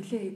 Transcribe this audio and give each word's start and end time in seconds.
Нилээ 0.00 0.32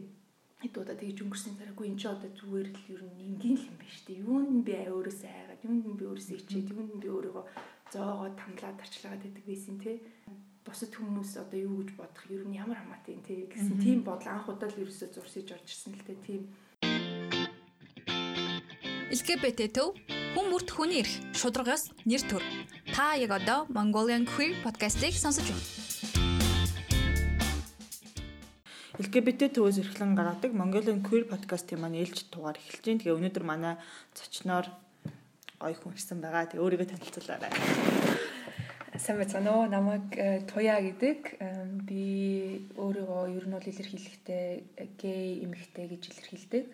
хэд 0.61 0.77
удаа 0.77 0.97
тэгж 0.97 1.25
өнгөрсөн 1.25 1.57
дараагүй 1.57 1.89
энэ 1.89 2.01
ч 2.01 2.05
одоо 2.05 2.29
зүгээр 2.37 2.69
л 2.69 2.85
ер 2.93 3.03
нь 3.09 3.21
энгийн 3.33 3.57
юм 3.65 3.77
байна 3.81 3.93
шүү 3.97 4.05
дээ. 4.05 4.21
Юунд 4.29 4.61
би 4.61 4.73
өөрөөсөө 4.77 5.31
айгаад, 5.33 5.65
юунд 5.65 5.97
би 5.97 6.05
өөрөөсөө 6.05 6.37
ичээд, 6.37 6.69
юунд 6.77 7.01
би 7.01 7.09
өөрийгөө 7.09 7.45
зоогоод 7.93 8.35
тамлаад 8.37 8.77
арчлагаад 8.85 9.23
байдаг 9.25 9.45
байсан 9.49 9.77
тий. 9.81 9.97
Бусад 10.65 10.93
хүмүүс 10.93 11.33
одоо 11.41 11.59
юу 11.65 11.81
гэж 11.81 11.91
бодох 11.97 12.25
ер 12.29 12.45
нь 12.45 12.57
ямар 12.61 12.77
хамаатай 12.77 13.17
тий 13.25 13.49
гэсэн 13.49 13.77
тийм 13.81 14.05
бодол 14.05 14.29
анх 14.33 14.49
удаа 14.53 14.69
л 14.69 14.81
ерөөсөө 14.85 15.09
зурсаж 15.17 15.49
орж 15.53 15.69
ирсэн 15.69 15.93
л 15.97 16.05
тий 16.09 16.17
тийм. 16.25 16.43
LGBT 19.13 19.61
төв 19.73 19.97
хүн 20.33 20.47
бүрт 20.53 20.69
хүний 20.73 21.05
эрх 21.05 21.15
шударгаас 21.37 21.93
нэр 22.09 22.25
төр. 22.25 22.45
Та 22.93 23.17
яг 23.21 23.33
одоо 23.37 23.69
Mongolian 23.69 24.25
Queer 24.25 24.57
podcast-ийг 24.65 25.17
сонсож 25.17 25.45
байна. 25.45 25.84
LGBT 28.95 29.51
төвөөс 29.51 29.83
эрхлэн 29.83 30.15
гаргадаг 30.15 30.55
Mongolian 30.55 31.03
Queer 31.03 31.27
podcast-ийн 31.27 31.83
маань 31.83 31.99
ээлж 31.99 32.31
тугаар 32.31 32.55
эхэлж 32.55 32.87
байна. 32.87 33.03
Тэгээ 33.03 33.19
өнөөдөр 33.19 33.43
манай 33.43 33.75
зочноор 34.15 34.71
гоё 35.59 35.75
хүн 35.83 35.99
ирсэн 35.99 36.23
байгаа. 36.23 36.47
Тэгээ 36.47 36.63
өөрийгөө 36.63 36.89
танилцуулаарай. 36.95 37.51
Сайн 38.95 39.19
байна 39.19 39.51
уу? 39.51 39.67
Намайг 39.67 40.15
э, 40.15 40.47
Туя 40.47 40.79
гэдэг. 40.79 41.43
Би 41.91 42.71
өөрийгөө 42.79 43.35
ер 43.35 43.45
нь 43.51 43.57
бол 43.59 43.67
илэрхийлэхдээ 43.67 44.47
гей 44.95 45.43
эмэгтэй 45.43 45.87
гэж 45.91 46.03
илэрхийлдэг. 46.15 46.65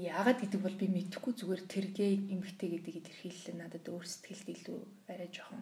Яагаад 0.00 0.38
гэдэг 0.48 0.60
бол 0.64 0.76
би 0.80 0.88
мэдэхгүй 0.88 1.32
зүгээр 1.36 1.62
тэр 1.68 1.86
гей 1.92 2.16
эмэгтэй 2.16 2.72
гэдэг 2.72 3.04
илэрхийлэл 3.04 3.60
надад 3.60 3.84
өөр 3.84 4.06
сэтгэлд 4.08 4.48
илүү 4.48 4.80
арай 5.12 5.28
жоохон 5.28 5.60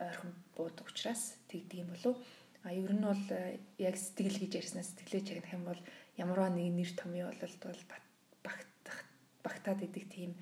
ойрхон 0.00 0.32
буудаг 0.56 0.88
учраас 0.88 1.36
тэгдэг 1.52 1.84
юм 1.84 1.92
болов 1.92 2.16
уу? 2.16 2.39
А 2.62 2.72
ер 2.72 2.92
нь 2.92 3.00
бол 3.00 3.24
э, 3.32 3.58
яг 3.78 3.96
сэтгэл 3.96 4.36
гэж 4.36 4.52
ярьснаас 4.60 4.92
сэтгэлээ 4.92 5.22
чагнах 5.24 5.52
юм 5.56 5.64
бол 5.64 5.80
ямарваа 6.20 6.50
нэг 6.52 6.68
нэр 6.76 6.90
томьёо 6.92 7.32
бол 7.32 7.56
багтах 8.44 8.98
багтаад 9.44 9.80
идэг 9.80 10.04
тийм 10.12 10.36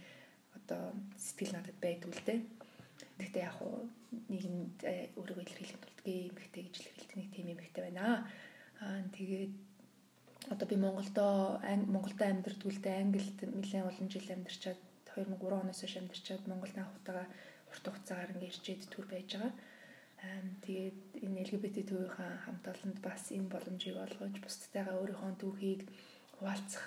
одоо 0.58 0.92
сэтгэл 1.14 1.54
надад 1.54 1.78
байдгүй 1.78 2.10
л 2.10 2.26
дээ. 2.26 2.40
Гэхдээ 3.22 3.42
яг 3.46 3.54
хуу 3.54 3.86
нийгэмд 4.32 4.78
э, 4.82 5.14
өөрийгөө 5.14 5.44
илэрхийлэх 5.46 5.78
тулд 5.78 6.00
гээ 6.02 6.20
эмэгтэй 6.34 6.62
гэж 6.66 6.74
илэрхийлдэг 6.78 7.16
нэг 7.18 7.28
тийм 7.30 7.46
эмэгтэй 7.54 7.82
байна. 7.86 8.26
Аа 8.82 9.02
тэгээд 9.14 9.54
одоо 10.50 10.66
би 10.68 10.76
Монголдоо 10.76 11.62
Монголдо 11.94 12.24
амьдэрдгүүлдэ 12.26 12.90
Англид 12.98 13.38
нэлээд 13.42 13.88
олон 13.90 14.08
жил 14.10 14.26
амьдарчаад 14.34 14.80
2003 15.14 15.62
оноос 15.62 15.80
хойш 15.82 15.94
амьдарчаад 15.98 16.42
Монголд 16.50 16.76
анх 16.78 16.94
удаага 16.98 17.26
урт 17.70 17.84
хугацаагаар 17.86 18.32
ингээд 18.32 18.50
ирчээд 18.54 18.82
төр 18.92 19.06
байж 19.10 19.28
байгаа. 19.34 19.52
Тэгээд 20.18 20.98
энэ 21.22 21.40
LGBT 21.46 21.76
төвийнхаа 21.86 22.32
хамт 22.44 22.64
олонд 22.66 22.98
бас 22.98 23.30
энэ 23.30 23.52
боломжийг 23.52 23.96
олгож 23.96 24.34
бусдтайгаа 24.42 24.98
өөрийнхөө 24.98 25.32
түүхийг 25.38 25.82
хуваалцах 26.36 26.84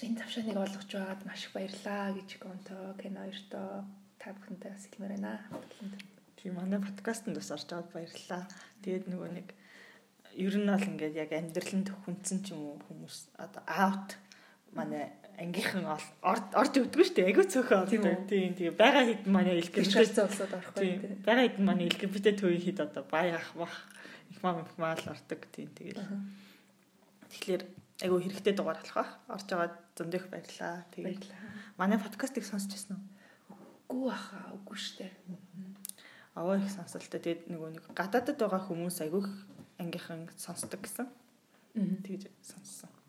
энэ 0.00 0.20
тавшааныг 0.20 0.56
олгож 0.56 0.88
байгаад 0.88 1.22
маш 1.28 1.44
их 1.44 1.52
баярлаа 1.52 2.16
гэж 2.16 2.30
конто 2.40 2.74
кино 2.96 3.20
хоёртоо 3.28 3.68
та 4.16 4.32
бүхэнтэй 4.32 4.70
бас 4.72 4.84
хэлмээр 4.88 5.12
байна. 5.20 5.32
Тийм 6.40 6.56
манай 6.56 6.80
подкастт 6.80 7.28
бас 7.28 7.52
орж 7.52 7.68
аваад 7.68 7.92
баярлаа. 7.92 8.42
Тэгээд 8.80 9.04
нөгөө 9.12 9.30
нэг 9.36 9.48
ер 10.40 10.54
нь 10.56 10.72
бол 10.72 10.88
ингээд 10.88 11.20
яг 11.20 11.30
амьдралын 11.36 11.84
төхөнцөн 11.84 12.38
ч 12.40 12.56
юм 12.56 12.60
уу 12.64 12.76
хүмүүс 12.88 13.16
одоо 13.36 13.62
аут 13.68 14.16
манай 14.72 15.12
ангийнхан 15.40 15.88
орж 15.88 16.74
өгдөг 16.76 17.00
шүү 17.00 17.16
дээ. 17.16 17.28
Айгуу 17.32 17.46
цөөхөн 17.48 17.80
ордог. 17.88 18.28
Тийм 18.28 18.52
тийм. 18.52 18.76
Бага 18.76 19.08
хэд 19.08 19.24
манай 19.24 19.56
LGBT 19.64 19.88
улсууд 20.04 20.52
орох 20.52 20.72
байх 20.76 20.76
тийм. 20.76 21.00
Бага 21.24 21.42
хэд 21.48 21.56
манай 21.64 21.88
LGBT 21.88 22.36
төвийн 22.36 22.60
хэд 22.60 22.78
одоо 22.84 23.04
баяах 23.08 23.48
бах 23.56 23.72
их 24.28 24.38
мам 24.44 24.60
их 24.60 24.72
маал 24.76 25.00
ордог 25.00 25.40
тийм. 25.48 25.72
Тэгэл. 25.72 26.04
Тэгэхээр 27.32 27.62
айгуу 28.04 28.20
хэрэгтэй 28.20 28.52
дугаар 28.52 28.84
болох 28.84 28.96
бах. 29.00 29.12
Орж 29.32 29.48
аваад 29.56 29.74
зөндөх 29.96 30.28
баярлаа. 30.28 30.84
Тэгээд 30.92 31.24
манай 31.80 31.96
подкастыг 31.96 32.44
сонсч 32.44 32.76
байсан 32.76 33.00
уу? 33.88 33.96
Үгүй 33.96 34.12
баха. 34.12 34.44
Үгүй 34.60 34.76
шүү 34.76 35.08
дээ. 35.08 35.12
Аваа 36.36 36.60
их 36.60 36.68
сонсолтой. 36.68 37.16
Тэгээд 37.16 37.48
нөгөө 37.48 37.80
нэг 37.80 37.84
гадаадд 37.96 38.36
байгаа 38.36 38.60
хүмүүс 38.68 39.00
айгуу 39.08 39.24
ангийнхан 39.80 40.28
сонсдог 40.36 40.84
гэсэн. 40.84 41.08
Тэгж 42.04 42.28
сонссон 42.44 42.99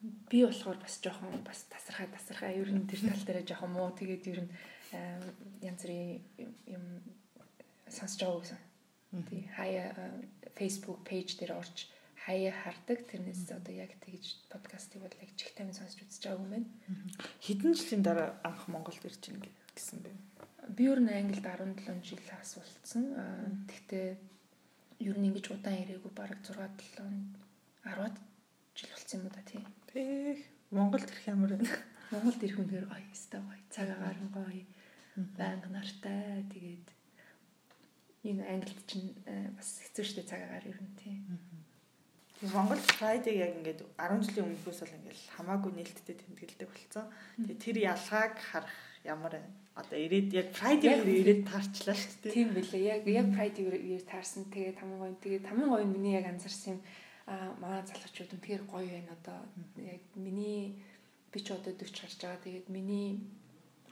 би 0.00 0.44
болохоор 0.44 0.78
бас 0.80 0.96
жоохон 1.02 1.44
бас 1.44 1.64
тасархаа 1.68 2.08
тасархаа 2.08 2.50
ер 2.56 2.70
нь 2.72 2.88
тэр 2.88 3.00
тал 3.04 3.24
дээр 3.26 3.44
жоохон 3.44 3.72
муу 3.76 3.90
тэгээд 3.92 4.24
ер 4.32 4.40
нь 4.44 4.52
янз 5.60 5.80
бүрийн 5.84 6.20
юм 6.66 6.84
сонсож 7.88 8.20
байгаа 8.24 8.40
гэсэн. 8.40 8.60
Тий 9.28 9.42
хаяа 9.56 9.92
Facebook 10.56 11.04
page 11.04 11.36
дээр 11.36 11.52
орж 11.60 11.90
хаяа 12.24 12.52
хардаг 12.52 13.04
тэрнээс 13.10 13.50
одоо 13.52 13.74
яг 13.74 13.92
тэгж 14.00 14.48
подкастыг 14.52 15.02
бол 15.02 15.20
яг 15.20 15.30
чих 15.36 15.52
тайван 15.52 15.74
сонсож 15.76 16.00
үзэж 16.00 16.22
байгаа 16.24 16.40
юм 16.40 16.50
байна. 16.54 16.68
Хэдэн 17.44 17.72
жилийн 17.76 18.02
дараа 18.02 18.28
анх 18.44 18.68
Монголд 18.72 19.04
ирж 19.04 19.22
ийн 19.28 19.40
гэсэн 19.76 19.98
бэ? 20.04 20.10
Би 20.76 20.84
ер 20.88 21.00
нь 21.00 21.10
Англид 21.10 21.44
17 21.44 22.04
жил 22.08 22.22
асуулцсан. 22.40 23.04
Тэгтээ 23.68 24.16
ер 25.00 25.16
нь 25.18 25.28
ингэж 25.28 25.46
удаан 25.50 25.80
ирээгүй 25.82 26.12
бараг 26.12 26.40
6 26.44 26.56
7 26.56 27.36
10-ад 27.84 28.16
жил 28.76 28.90
болсон 28.92 29.20
юм 29.20 29.26
уу 29.26 29.34
та 29.34 29.42
тий. 29.48 29.64
Монголд 30.70 31.10
ирэх 31.10 31.26
ямар 31.26 31.52
вэ? 31.58 31.66
Монголд 32.14 32.42
ирэх 32.46 32.58
үнээр 32.62 32.86
гоё 32.86 33.06
өстой 33.10 33.42
гоё. 33.42 33.58
Цаг 33.74 33.90
агаар 33.90 34.18
нь 34.22 34.30
гоё. 34.30 34.64
Байнга 35.34 35.66
нартай. 35.66 36.46
Тэгээд 36.46 36.86
энэ 38.22 38.42
Англид 38.46 38.82
чинь 38.86 39.10
э, 39.26 39.50
бас 39.50 39.82
хэцүү 39.82 40.04
шттэ 40.06 40.22
цаг 40.30 40.46
агаар 40.46 40.70
ер 40.70 40.78
нь 40.78 40.94
тий. 40.94 41.18
Монгол 42.54 42.78
Friday 42.78 43.34
яг 43.42 43.52
ингээд 43.58 43.82
10 43.98 44.24
жилийн 44.30 44.46
өмнөхөөс 44.46 44.80
бол 44.80 44.96
ингээд 44.96 45.20
хамаагүй 45.34 45.72
нээлттэй 45.74 46.16
тэмдэглэдэг 46.22 46.68
болсон. 46.70 47.04
Тэгээ 47.36 47.58
тэр 47.60 47.76
ялгааг 47.90 48.34
харах 48.38 48.78
ямар 49.04 49.32
байна? 49.36 49.50
Одоо 49.74 49.98
ирээд 49.98 50.30
яг 50.32 50.48
Friday 50.56 51.02
дээр 51.02 51.20
ирээд 51.20 51.42
таарчлаа 51.50 51.98
шүү 51.98 52.30
дээ. 52.30 52.32
Тийм 52.32 52.48
билээ. 52.56 52.82
Яг 52.94 53.02
яг 53.10 53.28
Friday 53.34 53.64
дээр 53.68 54.06
таарсан. 54.06 54.46
Тэгээ 54.48 54.78
таман 54.78 54.98
гоё. 55.02 55.18
Тэгээ 55.20 55.42
таман 55.44 55.68
гоё 55.68 55.84
миний 55.84 56.16
яг 56.16 56.32
анзарсан 56.32 56.78
юм 56.78 56.80
аа 57.32 57.54
манай 57.62 57.82
залуучууд 57.86 58.34
үнэхээр 58.34 58.62
гоё 58.66 58.88
байна 58.90 59.12
одоо 59.18 59.38
яг 59.94 60.02
миний 60.26 60.82
би 61.32 61.38
ч 61.44 61.54
одоо 61.54 61.72
40 61.72 62.02
гарч 62.02 62.18
байгаа. 62.18 62.44
Тэгээд 62.44 62.68
миний 62.76 63.08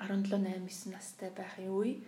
17 0.02 0.34
8 0.34 0.66
9 0.66 0.94
настай 0.94 1.30
байхын 1.30 1.70
үе 1.78 2.02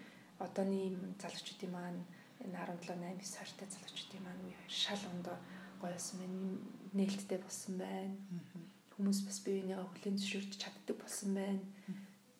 одооний 0.45 0.89
залуучуудын 1.23 1.73
маань 1.75 2.03
энэ 2.43 2.57
17 2.59 2.99
8 2.99 3.23
9 3.23 3.35
сартай 3.35 3.67
залуучуудын 3.71 4.23
маань 4.27 4.43
үе 4.47 4.57
шал 4.83 5.03
ондоо 5.13 5.37
гоё 5.81 5.95
болсон 5.95 6.19
байна. 6.21 6.39
Нээлттэй 6.99 7.39
болсон 7.39 7.75
байна. 7.79 8.15
Хүмүүс 8.95 9.21
бас 9.27 9.39
биеийнхээ 9.47 9.87
хүлэн 9.87 10.17
зөвшөөрч 10.19 10.53
чаддаг 10.63 10.97
болсон 10.99 11.31
байна. 11.39 11.63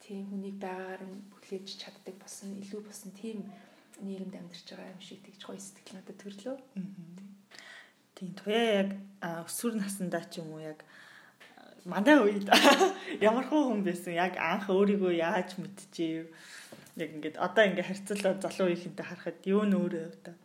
Тийм 0.03 0.27
хүнийг 0.31 0.57
байгаагаар 0.59 1.03
нь 1.07 1.23
бүхлээж 1.31 1.67
чаддаг 1.83 2.17
болсон, 2.19 2.59
илүү 2.63 2.81
болсон 2.83 3.11
тийм 3.15 3.39
нийгэмд 4.03 4.35
амьдарч 4.35 4.67
байгаа 4.67 4.95
юм 4.95 5.03
шиг 5.07 5.23
тэгж 5.23 5.41
гоё 5.47 5.61
сэтгэл 5.63 5.95
надад 5.97 6.19
төрлөө. 6.19 6.57
Тийм 8.21 8.37
туяа 8.37 8.85
яг 8.85 8.91
өсвөр 9.49 9.81
насндаа 9.81 10.29
ч 10.29 10.45
юм 10.45 10.53
уу 10.53 10.61
яг 10.61 10.85
мандаа 11.89 12.21
үед 12.21 12.45
ямар 13.29 13.49
хөө 13.49 13.63
хүн 13.73 13.81
байсан? 13.81 14.13
Яг 14.13 14.37
анх 14.37 14.69
өөрийгөө 14.69 15.17
яаж 15.17 15.57
мэдчихэв 15.57 16.29
яг 17.01 17.11
ингээд 17.17 17.41
одоо 17.41 17.65
ингээд 17.65 17.89
харьцуулаад 17.89 18.45
залуу 18.45 18.69
үеийнхэнтэй 18.69 19.07
харахад 19.09 19.41
юу 19.49 19.65
нөөрөө 19.65 20.09
та? 20.21 20.37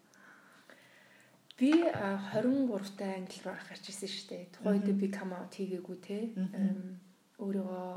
Би 1.59 1.72
23 1.84 2.96
та 2.96 3.06
англи 3.12 3.40
руу 3.44 3.59
гарч 3.68 3.84
ирсэн 3.91 4.08
шүү 4.08 4.28
дээ. 4.31 4.44
Тухайн 4.56 4.80
үед 4.80 4.96
би 4.96 5.08
come 5.12 5.35
out 5.35 5.52
хийгээгүй 5.52 5.97
те. 6.00 6.31
Өөрийгөө 7.44 7.91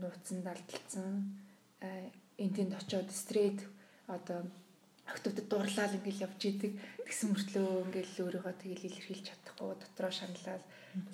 нууцсан 0.00 0.40
далдалсан 0.48 1.12
энэ 2.40 2.54
тэнд 2.56 2.72
очиод 2.72 3.12
straight 3.12 3.60
одоо 4.08 4.48
охтуудад 5.10 5.46
дурлал 5.48 5.96
ингээл 5.96 6.24
явж 6.26 6.40
идэг. 6.48 6.72
Тэгсэн 7.04 7.28
мөртлөө 7.32 7.68
ингээл 7.88 8.22
өөрийгөө 8.24 8.54
тэгэл 8.60 8.86
илэрхийлж 8.88 9.24
чадахгүй 9.28 9.76
дотроо 9.76 10.12
шаналал 10.12 10.64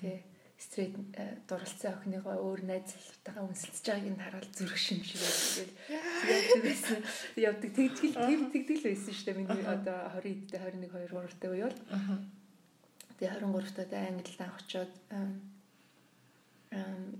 тий 0.00 0.22
стрейт 0.60 0.94
э, 1.16 1.40
дурлцсан 1.48 1.96
охиныгоо 1.96 2.36
өөр 2.36 2.60
найз 2.68 2.92
залуутайгаа 2.92 3.48
үнсэлж 3.48 3.80
байгааг 3.80 4.12
нь 4.12 4.20
хараад 4.20 4.48
зүрх 4.52 4.76
шимшиг 4.76 5.16
тэгэл 5.16 5.72
явдаг 6.28 6.60
байсан. 6.68 7.00
Явдаг. 7.48 7.70
Тэгжил 7.72 8.14
тийм 8.28 8.40
тэгдэл 8.52 8.84
байсан 8.84 9.12
шүү 9.16 9.24
дээ. 9.24 9.40
Миний 9.40 9.64
одоо 9.64 9.98
20 10.20 10.52
эдтэй 10.52 10.60
21 10.60 10.92
2 10.92 11.16
3 11.16 11.40
тай 11.40 11.48
үе 11.48 11.64
бол 11.64 11.80
тэгээ 13.16 13.40
23 13.40 13.88
таа 13.88 14.04
англид 14.12 14.40
анх 14.44 14.60
очоод 14.60 14.92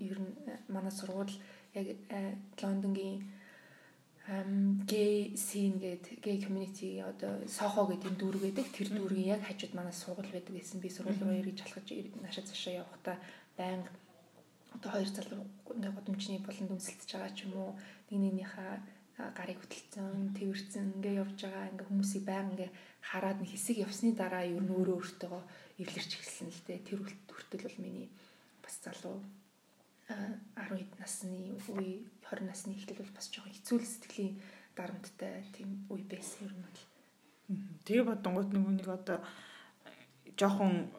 ер 0.05 0.19
нь 0.21 0.33
э, 0.47 0.61
манай 0.69 0.93
сургууль 0.93 1.33
яг 1.75 1.87
э, 2.13 2.37
Лондонгийн 2.61 3.25
гей 4.91 5.37
син 5.37 5.79
гэдэг 5.79 6.19
гей 6.27 6.37
community 6.43 6.99
одоо 6.99 7.33
сохо 7.47 7.87
гэдэг 7.87 8.19
дүүрэг 8.19 8.43
байдаг. 8.43 8.67
Тэр 8.75 8.89
дүүргийн 8.91 9.33
яг 9.39 9.43
хажууд 9.47 9.75
манай 9.79 9.95
сургууль 9.95 10.35
байдаг 10.35 10.55
гэсэн. 10.59 10.83
Би 10.83 10.91
сургууль 10.91 11.23
руу 11.23 11.39
эргэж 11.39 11.59
алхаж 11.63 11.87
наашаа 12.19 12.45
цаашаа 12.51 12.75
явахдаа 12.83 13.17
байнга 13.55 13.91
одоо 14.75 14.91
хоёр 14.93 15.11
залуу 15.11 15.43
ингээ 15.71 15.93
годомчны 15.95 16.39
болонд 16.43 16.75
өмсөлдөж 16.75 17.11
байгаа 17.15 17.33
ч 17.37 17.39
юм 17.47 17.55
уу 17.55 17.73
нэг 18.11 18.19
нэгнийхээ 18.23 18.75
гарыг 19.39 19.59
хөтөлцөн, 19.61 20.33
тэрвэрцэн 20.37 20.87
ингээ 20.97 21.21
явж 21.23 21.39
байгаа 21.45 21.71
ингээ 21.71 21.89
хүмүүсийг 21.91 22.25
байнга 22.27 22.53
ингээ 22.55 22.71
хараад 23.11 23.39
нэг 23.41 23.51
хэсэг 23.53 23.77
явсны 23.85 24.11
дараа 24.17 24.45
ер 24.47 24.63
нь 24.63 24.75
өөрөө 24.75 24.97
өөртөө 24.97 25.39
эвлэрч 25.83 26.11
эхэлсэн 26.17 26.49
л 26.51 26.63
дээ. 26.67 26.87
Тэр 26.87 26.99
хүртэл 27.05 27.67
бол 27.67 27.79
миний 27.85 28.09
бас 28.65 28.75
залуу 28.81 29.19
10 30.09 30.99
насны 30.99 31.55
үе 31.79 32.03
20 32.27 32.49
насны 32.49 32.75
ихтэл 32.75 33.03
бол 33.03 33.15
бас 33.15 33.27
жоохон 33.31 33.55
хэцүү 33.55 33.79
сэтгэлийн 33.79 34.35
дарамттай 34.77 35.45
тийм 35.55 35.87
үе 35.93 36.05
байсан 36.07 36.49
юм 36.51 36.59
бол. 36.65 36.81
Тэгээ 37.85 38.05
бодонгууд 38.11 38.51
нөгөө 38.55 38.75
нэг 38.79 38.89
одоо 38.89 39.19
жоохон 40.39 40.91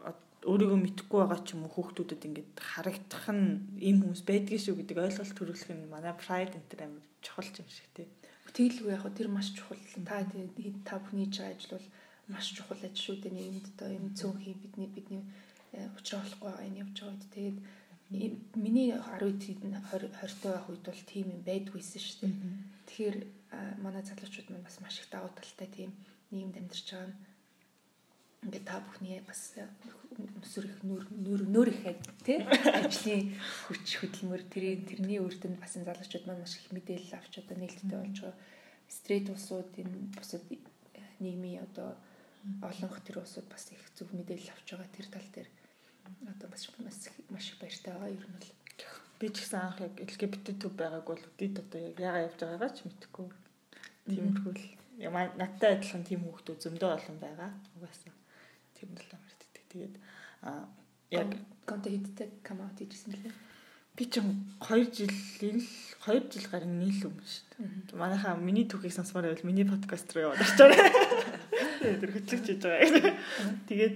өөрийгөө 0.41 0.79
мэдхгүй 0.81 1.19
байгаа 1.21 1.41
ч 1.45 1.53
юм 1.53 1.69
уу 1.69 1.73
хүүхдүүдэд 1.75 2.27
ингээд 2.27 2.51
харагдах 2.57 3.25
нь 3.29 3.45
ийм 3.77 3.97
хүмүүс 4.01 4.25
байдгийг 4.25 4.61
шүү 4.61 4.75
гэдэг 4.81 4.97
ойлголт 5.05 5.37
төрүүлэх 5.37 5.69
нь 5.69 5.91
манай 5.93 6.13
pride 6.17 6.57
энэ 6.57 6.69
төр 6.69 6.81
амар 6.89 7.05
чухал 7.21 7.49
юм 7.61 7.69
шиг 7.69 7.89
тий. 7.93 8.07
Тэгэлгүй 8.49 8.91
яг 8.91 9.05
тэр 9.13 9.29
маш 9.29 9.53
чухал. 9.53 9.77
Та 10.01 10.25
та 10.25 10.97
бүхний 10.97 11.29
байгаа 11.29 11.53
ажил 11.53 11.77
бол 11.77 11.87
маш 12.33 12.45
чухал 12.57 12.81
ажил 12.81 13.05
шүү 13.05 13.17
дээ. 13.21 13.37
Нийгэмд 13.37 13.67
одоо 13.77 13.89
энэ 13.93 14.17
цөөхий 14.17 14.55
бидний 14.57 14.89
бидний 14.89 15.23
э, 15.77 15.85
уучраа 15.93 16.25
болохгүй 16.25 16.47
байгаа 16.49 16.67
энэ 16.67 16.81
явж 16.83 16.95
байгаа 16.97 17.13
үед 17.13 17.25
тэгээд 17.31 17.57
миний 18.57 18.89
10 18.91 19.61
20 19.61 19.61
20 19.61 20.41
байх 20.43 20.65
үед 20.67 20.83
бол 20.83 21.01
тийм 21.05 21.25
юм 21.31 21.41
байдгүйсэн 21.45 22.01
шүү 22.01 22.17
дээ. 22.25 22.33
Тэгэхээр 22.89 23.17
манай 23.51 24.03
залуучууд 24.03 24.47
маань 24.49 24.67
бас 24.67 24.79
маш 24.79 24.99
их 24.99 25.09
давуу 25.11 25.31
талтай 25.35 25.67
тийм 25.67 25.91
нийгэмд 26.31 26.57
амьдарч 26.57 26.87
байгаа 26.91 27.09
нь. 27.11 27.19
Ингээд 28.41 28.65
та 28.65 28.79
бүхний 28.81 29.19
бас 29.21 29.53
өсөр 30.41 30.65
их 30.65 30.79
нөр 30.87 31.03
нөр 31.11 31.41
нөр 31.45 31.69
их 31.69 31.83
тий? 32.25 32.39
Ажлын 32.79 33.35
хүч 33.67 33.87
хөдөлмөр 34.01 34.43
тэрийн 34.49 34.87
тэрний 34.87 35.19
үрдэнд 35.21 35.59
бас 35.59 35.75
энэ 35.75 35.87
залуучууд 35.91 36.25
маань 36.25 36.41
маш 36.41 36.57
их 36.57 36.71
мэдээлэл 36.71 37.19
авч 37.19 37.33
одоо 37.43 37.55
нээлттэй 37.59 37.99
болж 37.99 38.17
байгаа. 38.23 38.35
Стрейт 38.87 39.27
улсууд 39.29 39.71
энэ 39.77 39.95
бусад 40.15 40.43
нийгмийн 41.19 41.63
одоо 41.67 41.99
олонх 42.65 42.97
тэр 43.05 43.21
улсууд 43.21 43.47
бас 43.51 43.69
их 43.69 43.83
зөв 43.93 44.09
мэдээлэл 44.15 44.53
авч 44.55 44.67
байгаа 44.73 44.89
тэр 44.89 45.07
тал 45.11 45.29
дээр. 45.35 45.49
Одоо 46.33 46.47
бас 46.49 46.63
маш 47.29 47.45
их 47.51 47.57
баяртай 47.61 47.93
байгаа 47.93 48.09
ер 48.09 48.25
нь 48.25 48.35
бол 48.35 48.49
би 49.21 49.29
ч 49.29 49.45
гэсэн 49.45 49.61
анх 49.61 49.77
яг 49.85 49.93
LGBT 50.01 50.57
төв 50.57 50.73
байгааг 50.73 51.05
бол 51.05 51.21
үдид 51.21 51.61
одоо 51.61 51.79
яг 51.93 51.97
яага 52.01 52.25
явж 52.25 52.37
байгаагаа 52.41 52.71
ч 52.73 52.77
мэдэхгүй. 52.89 53.27
Тиймэрхүү 54.09 54.53
л 54.57 54.65
яа 54.97 55.29
надтай 55.37 55.77
адилхан 55.77 56.01
тийм 56.09 56.25
хүүхдүүд 56.25 56.57
зөндөө 56.65 56.89
олон 56.97 57.17
байгаа. 57.21 57.53
Угаасаа 57.77 58.17
тийм 58.73 58.89
л 58.97 59.13
амар 59.13 59.35
тэгдэг. 59.37 59.63
Тэгээд 59.69 59.95
а 60.41 60.65
яг 61.13 61.29
контент 61.69 61.93
хийдтэй 61.93 62.27
камаут 62.41 62.81
хийжсэн 62.81 63.13
лээ. 63.13 63.33
Би 63.93 64.03
ч 64.09 64.17
2 64.17 64.89
жилийн 64.89 65.61
л 65.61 65.69
2 66.09 66.33
жил 66.33 66.47
гарын 66.49 66.81
нийлүү 66.81 67.13
юм 67.13 67.21
шүү 67.21 67.45
дээ. 67.91 68.01
Манайхаа 68.01 68.33
миний 68.41 68.65
түүхийг 68.65 68.95
сонсмоор 68.95 69.29
байвал 69.29 69.45
миний 69.45 69.69
подкаст 69.69 70.09
руу 70.17 70.33
яваад 70.33 70.41
очиорой. 70.41 70.81
Тэр 72.01 72.09
хөтлөгч 72.09 72.45
хийж 72.47 72.61
байгаа. 72.65 73.13
Тэгээд 73.69 73.95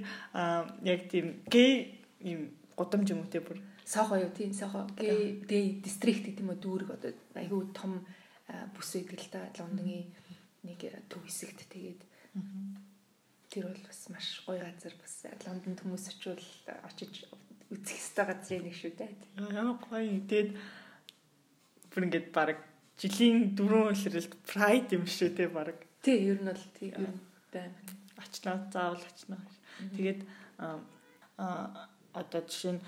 яг 0.86 1.02
тийм 1.10 1.42
гей 1.50 2.04
юм 2.22 2.54
гудамж 2.78 3.10
юм 3.10 3.24
уу 3.24 3.32
те 3.32 3.40
бүр 3.40 3.58
сохо 3.86 4.18
юу 4.18 4.32
тийм 4.34 4.52
сохо 4.54 4.86
дэй 4.98 5.80
дистрикт 5.86 6.26
гэдэг 6.26 6.44
юм 6.44 6.52
уу 6.52 6.60
дүүрэг 6.60 6.90
одоо 6.90 7.12
айгүй 7.38 7.62
том 7.78 8.02
бүс 8.74 8.98
байдаг 8.98 9.20
л 9.22 9.32
да 9.32 9.42
Лондонгийн 9.62 10.10
нэг 10.66 10.82
төв 11.10 11.22
хэсэгт 11.26 11.70
тэгээд 11.70 12.02
тэр 13.50 13.72
бол 13.72 13.84
бас 13.88 14.02
маш 14.10 14.28
гоё 14.46 14.60
газар 14.66 14.94
бас 15.00 15.16
Лондонд 15.46 15.80
хүмүүс 15.80 16.06
очивол 16.12 16.48
очиж 16.90 17.24
үзэх 17.72 17.98
ёстой 17.98 18.26
газрын 18.30 18.64
нэг 18.66 18.76
шүү 18.76 18.94
дээ. 19.00 19.12
Ямар 19.54 19.78
гоё. 19.82 20.22
Тэгээд 20.30 20.52
бүр 21.90 22.06
ингээд 22.06 22.28
баг 22.36 22.60
жилийн 23.00 23.56
дөрөв 23.58 23.96
үлрэлт 23.96 24.34
pride 24.46 24.98
юм 24.98 25.06
шүү 25.10 25.30
те 25.34 25.48
баг. 25.50 25.78
Тий, 26.06 26.30
ер 26.30 26.42
нь 26.42 26.50
бол 26.50 26.66
тий 26.78 26.90
ер 26.94 27.10
нь 27.10 27.22
байна. 27.50 27.74
Очноо 28.22 28.58
заавал 28.70 29.02
очноо. 29.02 29.42
Тэгээд 29.98 30.22
а 31.40 31.90
одоо 32.14 32.42
жишээ 32.46 32.78
нь 32.78 32.82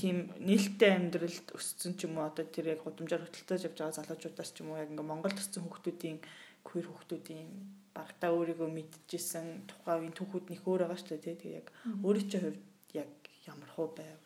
тийм 0.00 0.32
нээлттэй 0.40 0.92
амьдралд 0.96 1.46
өссөн 1.52 1.92
ч 2.00 2.08
юм 2.08 2.16
уу 2.16 2.24
одоо 2.32 2.48
тэр 2.48 2.72
яг 2.72 2.80
гудамжаар 2.88 3.28
хөтөлтөж 3.28 3.68
явж 3.68 3.76
байгаа 3.76 3.98
залуучуудаас 4.00 4.50
ч 4.56 4.64
юм 4.64 4.72
уу 4.72 4.80
яг 4.80 4.88
ингээ 4.88 5.10
Монголд 5.12 5.36
өссөн 5.36 5.68
хүүхдүүдийн 5.68 6.18
queer 6.64 6.86
хүүхдүүдийн 6.88 7.48
багтаа 7.92 8.30
өөрийгөө 8.32 8.68
мэдчихсэн 8.72 9.46
тухайн 9.68 10.00
үеийн 10.00 10.16
түүхүүд 10.16 10.46
нөх 10.48 10.64
өөр 10.64 10.82
байгаа 10.88 11.00
шүү 11.00 11.20
дээ 11.20 11.36
тий. 11.36 11.52
Яг 11.60 11.66
өөрийн 12.06 12.28
чинь 12.30 12.44
хувьд 12.44 12.62
яг 12.96 13.12
ямар 13.44 13.70
хуу 13.76 13.88
байв. 13.92 14.20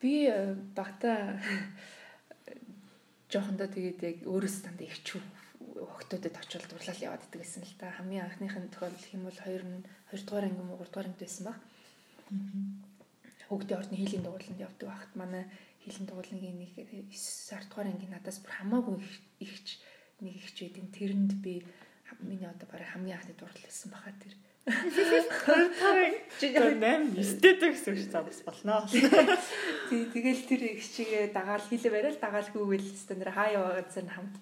Би 0.00 0.14
э, 0.30 0.54
багтаа 0.78 1.38
жоохондоо 3.32 3.68
тэгээд 3.70 4.00
яг 4.02 4.16
өөрөөс 4.28 4.56
танд 4.62 4.80
их 4.86 5.02
чүү 5.06 5.22
хөгтөдөд 5.62 6.36
очил 6.36 6.64
дурлал 6.68 7.04
яваад 7.06 7.26
идэг 7.26 7.40
гэсэн 7.42 7.64
л 7.64 7.74
та. 7.80 7.94
Хамгийн 7.96 8.26
анхныхын 8.26 8.70
тохиолдол 8.70 9.08
хэм 9.08 9.22
бол 9.24 9.38
2 9.40 9.62
нь 9.62 9.82
2 10.10 10.26
дугаар 10.26 10.46
анги 10.46 10.62
муу 10.62 10.78
3 10.78 10.90
дугаар 10.90 11.08
ангид 11.08 11.22
байсан 11.22 11.44
баг. 11.48 11.58
Хөгтийн 13.48 13.78
ордны 13.80 13.96
хийлийн 13.96 14.24
дугууланд 14.24 14.64
явдаг 14.64 14.88
багт 14.88 15.12
манай 15.16 15.44
хийлийн 15.84 16.06
дугуулны 16.08 16.38
нэг 16.40 16.72
9 16.78 17.68
дугаар 17.68 17.88
анги 17.90 18.08
надаас 18.08 18.38
бүр 18.40 18.52
хамаагүй 18.56 18.96
ихч 19.44 19.82
нэг 20.22 20.38
ихч 20.38 20.56
байдаг. 20.62 20.86
Тэрэнд 20.94 21.32
би 21.42 21.64
миний 22.20 22.48
одоо 22.48 22.68
барай 22.70 22.86
хамгийн 22.88 23.18
анхны 23.18 23.34
дурлал 23.34 23.66
байсан 23.66 23.90
баха 23.90 24.12
тэр. 24.22 24.34
Тэр 26.38 26.78
нэм 26.78 27.18
эстетик 27.18 27.74
гэсэн 27.74 27.98
үг 27.98 28.06
цаас 28.14 28.40
болно. 28.46 28.86
Тий 28.86 30.06
тэгэл 30.06 30.42
тэр 30.46 30.62
ихчигээ 30.78 31.34
дагаал 31.34 31.66
хийлээ 31.66 31.90
барайл 31.90 32.18
дагаалгүйгээл 32.22 32.94
өстө 32.94 33.18
нэр 33.18 33.34
хаа 33.34 33.48
яваа 33.50 33.82
гэсэн 33.82 34.06
хамт 34.06 34.38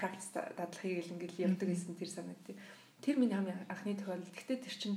практис 0.00 0.32
дадлахыг 0.32 1.04
л 1.04 1.12
ингээл 1.20 1.52
явдаг 1.52 1.68
гэсэн 1.68 2.00
тэр 2.00 2.08
санагдтыг. 2.08 2.56
Тэр 3.04 3.16
миний 3.20 3.36
хамгийн 3.36 3.60
анхны 3.68 3.92
тохиолдол. 3.92 4.32
Гэхдээ 4.32 4.58
тэр 4.64 4.74
чинь 4.80 4.96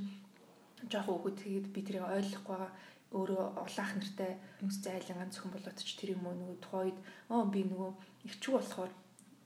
жоох 0.92 1.08
өгөөд 1.14 1.36
тэгээд 1.40 1.66
би 1.74 1.80
тэрийг 1.82 2.04
ойлгохгүй 2.04 2.56
байгаа 2.56 2.72
өөрөө 3.14 3.46
улаах 3.62 3.92
нартай 3.94 4.32
үстэй 4.66 4.92
айлангаан 4.98 5.30
зөвхөн 5.30 5.54
болоод 5.54 5.78
ч 5.78 5.90
тэр 5.94 6.18
юм 6.18 6.26
уу 6.26 6.34
нөгөө 6.34 6.58
тухайд 6.66 6.98
оо 7.30 7.46
би 7.46 7.62
нөгөө 7.62 7.90
ихчүү 8.26 8.52
болохоор 8.58 8.92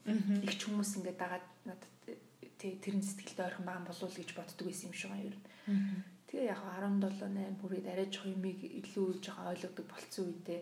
их 0.08 0.52
ч 0.56 0.60
хүмүүс 0.64 0.90
ингээд 0.98 1.20
дагаад 1.20 1.46
надад 1.68 1.92
тий 2.58 2.72
тэрэн 2.80 3.04
сэтгэлд 3.04 3.44
ойрхон 3.44 3.66
баан 3.68 3.84
болов 3.84 4.10
гэж 4.16 4.30
боддөг 4.32 4.66
байсан 4.66 4.88
юм 4.88 4.96
шиг 4.96 5.10
байна 5.12 5.28
ер 5.28 5.36
нь. 5.36 5.44
Тэгээ 6.28 6.50
яг 6.52 6.60
17 6.64 7.28
8 7.28 7.60
бүрээд 7.60 7.86
арай 7.92 8.08
жоох 8.08 8.26
юмыг 8.32 8.58
илүү 8.80 9.06
жоохон 9.20 9.50
ойлгодог 9.52 9.86
болцсон 9.88 10.24
үедээ 10.32 10.60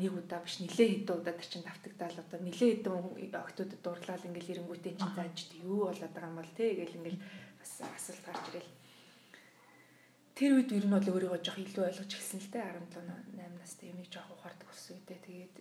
нэг 0.00 0.12
удаа 0.12 0.40
биш 0.42 0.56
нилээ 0.60 0.88
хэдэн 1.06 1.16
удаа 1.20 1.34
тэр 1.36 1.48
чинь 1.48 1.64
давтагдал 1.64 2.20
одоо 2.24 2.40
нилээ 2.40 2.70
хэдэн 2.82 3.36
октодод 3.36 3.80
дурлал 3.84 4.26
ингээл 4.28 4.52
ирэнгүүтээ 4.52 4.94
чинь 4.98 5.16
зааж 5.16 5.38
юу 5.62 5.88
болоод 5.88 6.12
байгаа 6.12 6.30
юм 6.32 6.38
бол 6.40 6.52
тий 6.58 6.70
гэл 6.76 6.98
ингээл 6.98 7.20
бас 7.60 7.72
асуулт 7.84 8.24
гарч 8.26 8.44
ирэл. 8.50 8.72
Тэр 10.36 10.52
үед 10.60 10.68
ер 10.76 10.84
нь 10.84 10.92
бол 10.92 11.00
өөрийгөө 11.00 11.40
жоох 11.40 11.56
илүү 11.64 11.84
ойлгож 11.88 12.12
эхэлсэн 12.12 12.40
л 12.44 12.50
дээ 12.52 12.68
17 12.92 13.08
8 13.40 13.56
настай 13.56 13.88
юмыг 13.88 14.08
жоох 14.12 14.28
ухаардаг 14.36 14.68
болсон 14.68 15.00
үедээ 15.00 15.20
тэгээд 15.24 15.56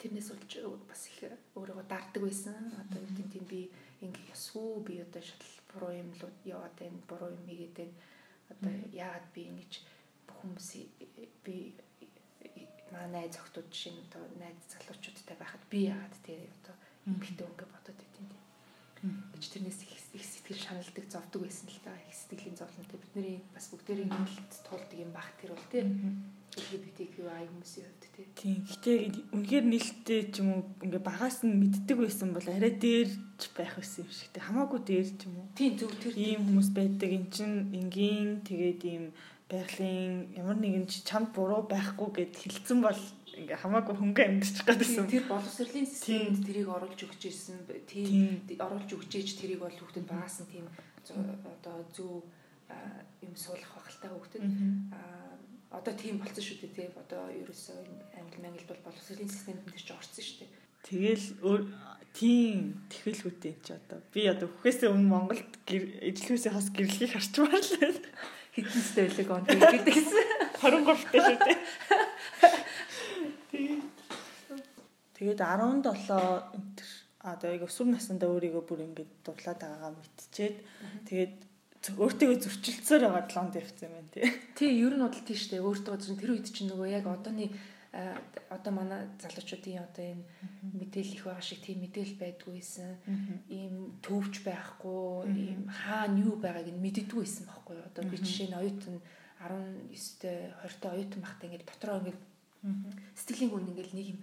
тэрнээс 0.00 0.28
болж 0.32 0.52
бас 0.88 1.02
их 1.12 1.18
өөрийгөө 1.52 1.84
дарддаг 1.84 2.22
байсан. 2.24 2.56
Одоо 2.80 3.04
юу 3.04 3.12
гэдэг 3.12 3.44
би 3.44 3.60
ингээ 4.00 4.32
ясгүй 4.32 4.72
би 4.88 4.94
одоо 5.04 5.20
шал 5.20 5.44
буруу 5.68 5.92
юм 5.92 6.08
л 6.16 6.24
яваад 6.48 6.74
байна. 6.80 6.96
Буруу 7.12 7.28
юм 7.36 7.44
хийгээд 7.44 7.76
байна. 7.76 7.94
Одоо 8.56 8.72
яагаад 8.88 9.26
би 9.36 9.40
ингэж 9.52 9.72
бүх 10.24 10.36
хүмүүсийг 10.40 10.88
би 11.44 11.76
манай 12.88 13.28
найз 13.28 13.36
охтууд 13.36 13.68
нь 13.68 14.00
одоо 14.08 14.24
найз 14.40 14.56
залуучуудтай 14.72 15.36
байхад 15.36 15.62
би 15.68 15.92
яагаад 15.92 16.16
тий 16.24 16.40
одоо 16.56 16.76
эмгтээ 17.04 17.44
өнгө 17.44 17.66
бодоод 17.68 17.98
байдیں۔ 18.00 18.37
Гэж 19.04 19.44
тэрнээс 19.52 19.80
их 20.16 20.24
сэтгэл 20.24 20.58
шаналдаг 20.58 21.04
зовдөг 21.06 21.40
байсан 21.46 21.68
л 21.70 21.80
та 21.84 21.92
их 21.94 22.16
сэтгэлийн 22.16 22.56
зовлонтой 22.58 22.98
бидний 22.98 23.38
бас 23.54 23.70
бүгдээрийн 23.70 24.10
нэмэлт 24.10 24.52
тулдаг 24.66 24.98
юм 24.98 25.12
баг 25.14 25.28
тэр 25.38 25.54
бол 25.54 25.66
тий 25.70 25.84
LGBTQI 26.58 27.46
хүмүүсийн 27.48 27.86
хувьд 27.86 28.04
тий. 28.16 28.26
Тийм. 28.34 28.58
Гэтэ 28.66 28.92
үнэхээр 29.30 29.66
нээлттэй 29.68 30.20
ч 30.32 30.42
юм 30.42 30.48
уу 30.50 30.62
ингээ 30.82 31.02
багаас 31.04 31.46
нь 31.46 31.54
мэддэг 31.54 31.98
байсан 32.02 32.34
бол 32.34 32.48
арай 32.48 32.72
дээрч 32.74 33.42
байх 33.54 33.78
байсан 33.78 34.02
юм 34.02 34.10
шиг 34.10 34.30
тий. 34.34 34.42
Хамаагүй 34.42 34.80
дээр 34.82 35.08
ч 35.14 35.20
юм 35.28 35.34
уу. 35.38 35.46
Тийм 35.54 35.72
зөв 35.78 35.92
тэр 36.02 36.14
ийм 36.18 36.40
хүмүүс 36.48 36.70
байдаг. 36.74 37.10
Эн 37.14 37.26
чин 37.30 37.50
энгийн 37.70 38.42
тэгээд 38.42 38.80
ийм 38.90 39.04
байгалийн 39.48 40.34
ямар 40.34 40.58
нэгэн 40.58 40.86
ч 40.90 41.06
чамд 41.06 41.32
буруу 41.32 41.62
байхгүй 41.68 42.08
гэд 42.16 42.34
хэлсэн 42.36 42.78
бол 42.82 43.00
ингээ 43.38 43.58
хамаагүй 43.62 43.94
хөнгө 43.94 44.22
амьдчих 44.26 44.66
гадсан. 44.66 45.06
Тэр 45.06 45.24
боловсролын 45.30 45.86
системд 45.86 46.42
тэрийг 46.42 46.68
оруулж 46.68 47.00
өгч 47.06 47.22
ирсэн. 47.30 47.62
Тийм 47.86 48.42
оруулж 48.58 48.90
өгч 48.90 49.12
ээж 49.14 49.28
тэрийг 49.38 49.62
бол 49.62 49.72
хүүхдэд 49.72 50.06
багаас 50.10 50.42
нь 50.42 50.50
тийм 50.50 50.66
одоо 51.06 51.76
зөв 51.94 52.26
юм 53.22 53.34
суулгах 53.38 53.78
багталтай 53.78 54.10
хүүхдэд 54.10 54.44
одоо 55.70 55.94
тийм 55.94 56.18
болсон 56.18 56.42
шүү 56.42 56.58
дээ 56.64 56.74
тий. 56.74 56.88
Одоо 56.96 57.22
ерөөсөө 57.30 57.78
англи 58.18 58.40
манглд 58.42 58.68
бол 58.68 58.86
боловсролын 58.88 59.30
системд 59.30 59.68
энэ 59.68 59.78
ч 59.78 59.90
орсон 59.92 60.24
шүү 60.24 60.38
дээ. 60.42 60.50
Тэгэл 60.88 61.26
тийм 62.16 62.88
тэхэлгүүтэй 62.88 63.54
чи 63.62 63.72
одоо 63.76 63.98
би 64.14 64.26
одоо 64.26 64.48
хүхээсээ 64.48 64.88
өмнө 64.90 65.12
Монголд 65.12 65.52
ижлүүсээ 65.68 66.52
хас 66.54 66.72
гэрлэхийг 66.72 67.12
харчмаар 67.12 67.60
л 67.60 68.02
хитэнстэй 68.56 69.06
байлэг 69.06 69.28
он 69.30 69.44
гэдэг 69.44 69.84
гэсэн. 69.86 70.26
23 70.58 71.12
тэй 71.12 71.20
шүү 71.22 71.38
дээ. 71.46 71.58
Тэгээд 75.18 75.42
17 75.42 75.82
энтер 76.54 76.88
одоо 77.18 77.48
яг 77.50 77.62
өсвөр 77.66 77.90
насндаа 77.90 78.30
өөрийгөө 78.30 78.62
бүр 78.62 78.80
ингэж 78.86 79.08
дурлаад 79.26 79.58
байгаагаа 79.58 79.92
мэдчихээд 79.98 80.56
тэгээд 81.10 81.34
өөртөө 81.98 82.38
зөрчилдсөөр 82.42 83.02
байгаа 83.02 83.26
7 83.26 83.54
дэвцсэн 83.54 83.90
байна 83.90 84.10
тий. 84.14 84.24
Тий, 84.58 84.70
ер 84.78 84.94
нь 84.94 85.02
бодол 85.02 85.24
тийш 85.26 85.50
дээ. 85.50 85.62
Өөртөө 85.62 85.98
зэн 85.98 86.18
тэр 86.18 86.34
үед 86.38 86.46
чинь 86.50 86.70
нөгөө 86.70 86.88
яг 86.90 87.06
одооний 87.10 87.50
одоо 88.50 88.72
манай 88.74 89.08
залуучуудын 89.22 89.82
одоо 89.82 90.04
энэ 90.04 90.24
мэдээлэл 90.76 91.16
их 91.16 91.24
байгаа 91.24 91.42
шиг 91.42 91.64
тийм 91.64 91.80
мэдээлэл 91.82 92.20
байдгүйсэн. 92.20 92.90
Ийм 93.48 93.74
төвч 94.04 94.44
байхгүй, 94.44 95.32
ийм 95.32 95.62
хаана 95.66 96.18
юу 96.20 96.36
байгааг 96.36 96.68
нь 96.68 96.82
мэддэггүй 96.82 97.24
байсан 97.24 97.48
байхгүй 97.48 97.74
юу? 97.78 97.88
Одоо 97.88 98.02
би 98.04 98.16
жишээ 98.20 98.52
нь 98.52 98.58
оюутан 98.60 99.00
19-тэй 99.40 100.52
20-тэй 100.62 100.90
оюутан 100.92 101.20
байхдаа 101.24 101.46
ингээд 101.48 101.68
дотроо 101.70 101.96
ингээд 102.02 102.20
сэтгэлийн 103.16 103.50
гүн 103.54 103.70
ингээд 103.72 103.90
нэг 103.96 104.06
юм 104.12 104.20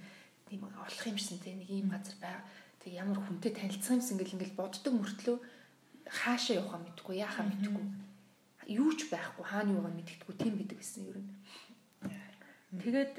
тийм 0.48 0.62
олох 0.66 1.04
юмшсан 1.06 1.40
тийм 1.42 1.60
нэг 1.60 1.70
ийм 1.70 1.90
газар 1.90 2.18
байгаа. 2.22 2.44
Тэг 2.82 2.92
ямар 2.94 3.20
хүнтэй 3.22 3.52
танилцсан 3.54 3.98
юмсан 4.00 4.18
гэл 4.18 4.36
ингээд 4.36 4.58
боддог 4.58 4.94
мөртлөө 4.94 5.38
хаашаа 6.06 6.56
явахаа 6.62 6.82
мэдгүй 6.86 7.16
яахаа 7.18 7.46
мэдгүй 7.50 7.86
юу 8.70 8.92
ч 8.98 9.10
байхгүй 9.10 9.46
хаана 9.46 9.78
юугаа 9.78 9.94
мэддэггүй 9.94 10.36
тийм 10.42 10.54
бидэг 10.58 10.80
гэсэн 10.82 11.10
ер 11.10 11.18
нь. 11.22 11.30
Тэгээд 12.82 13.14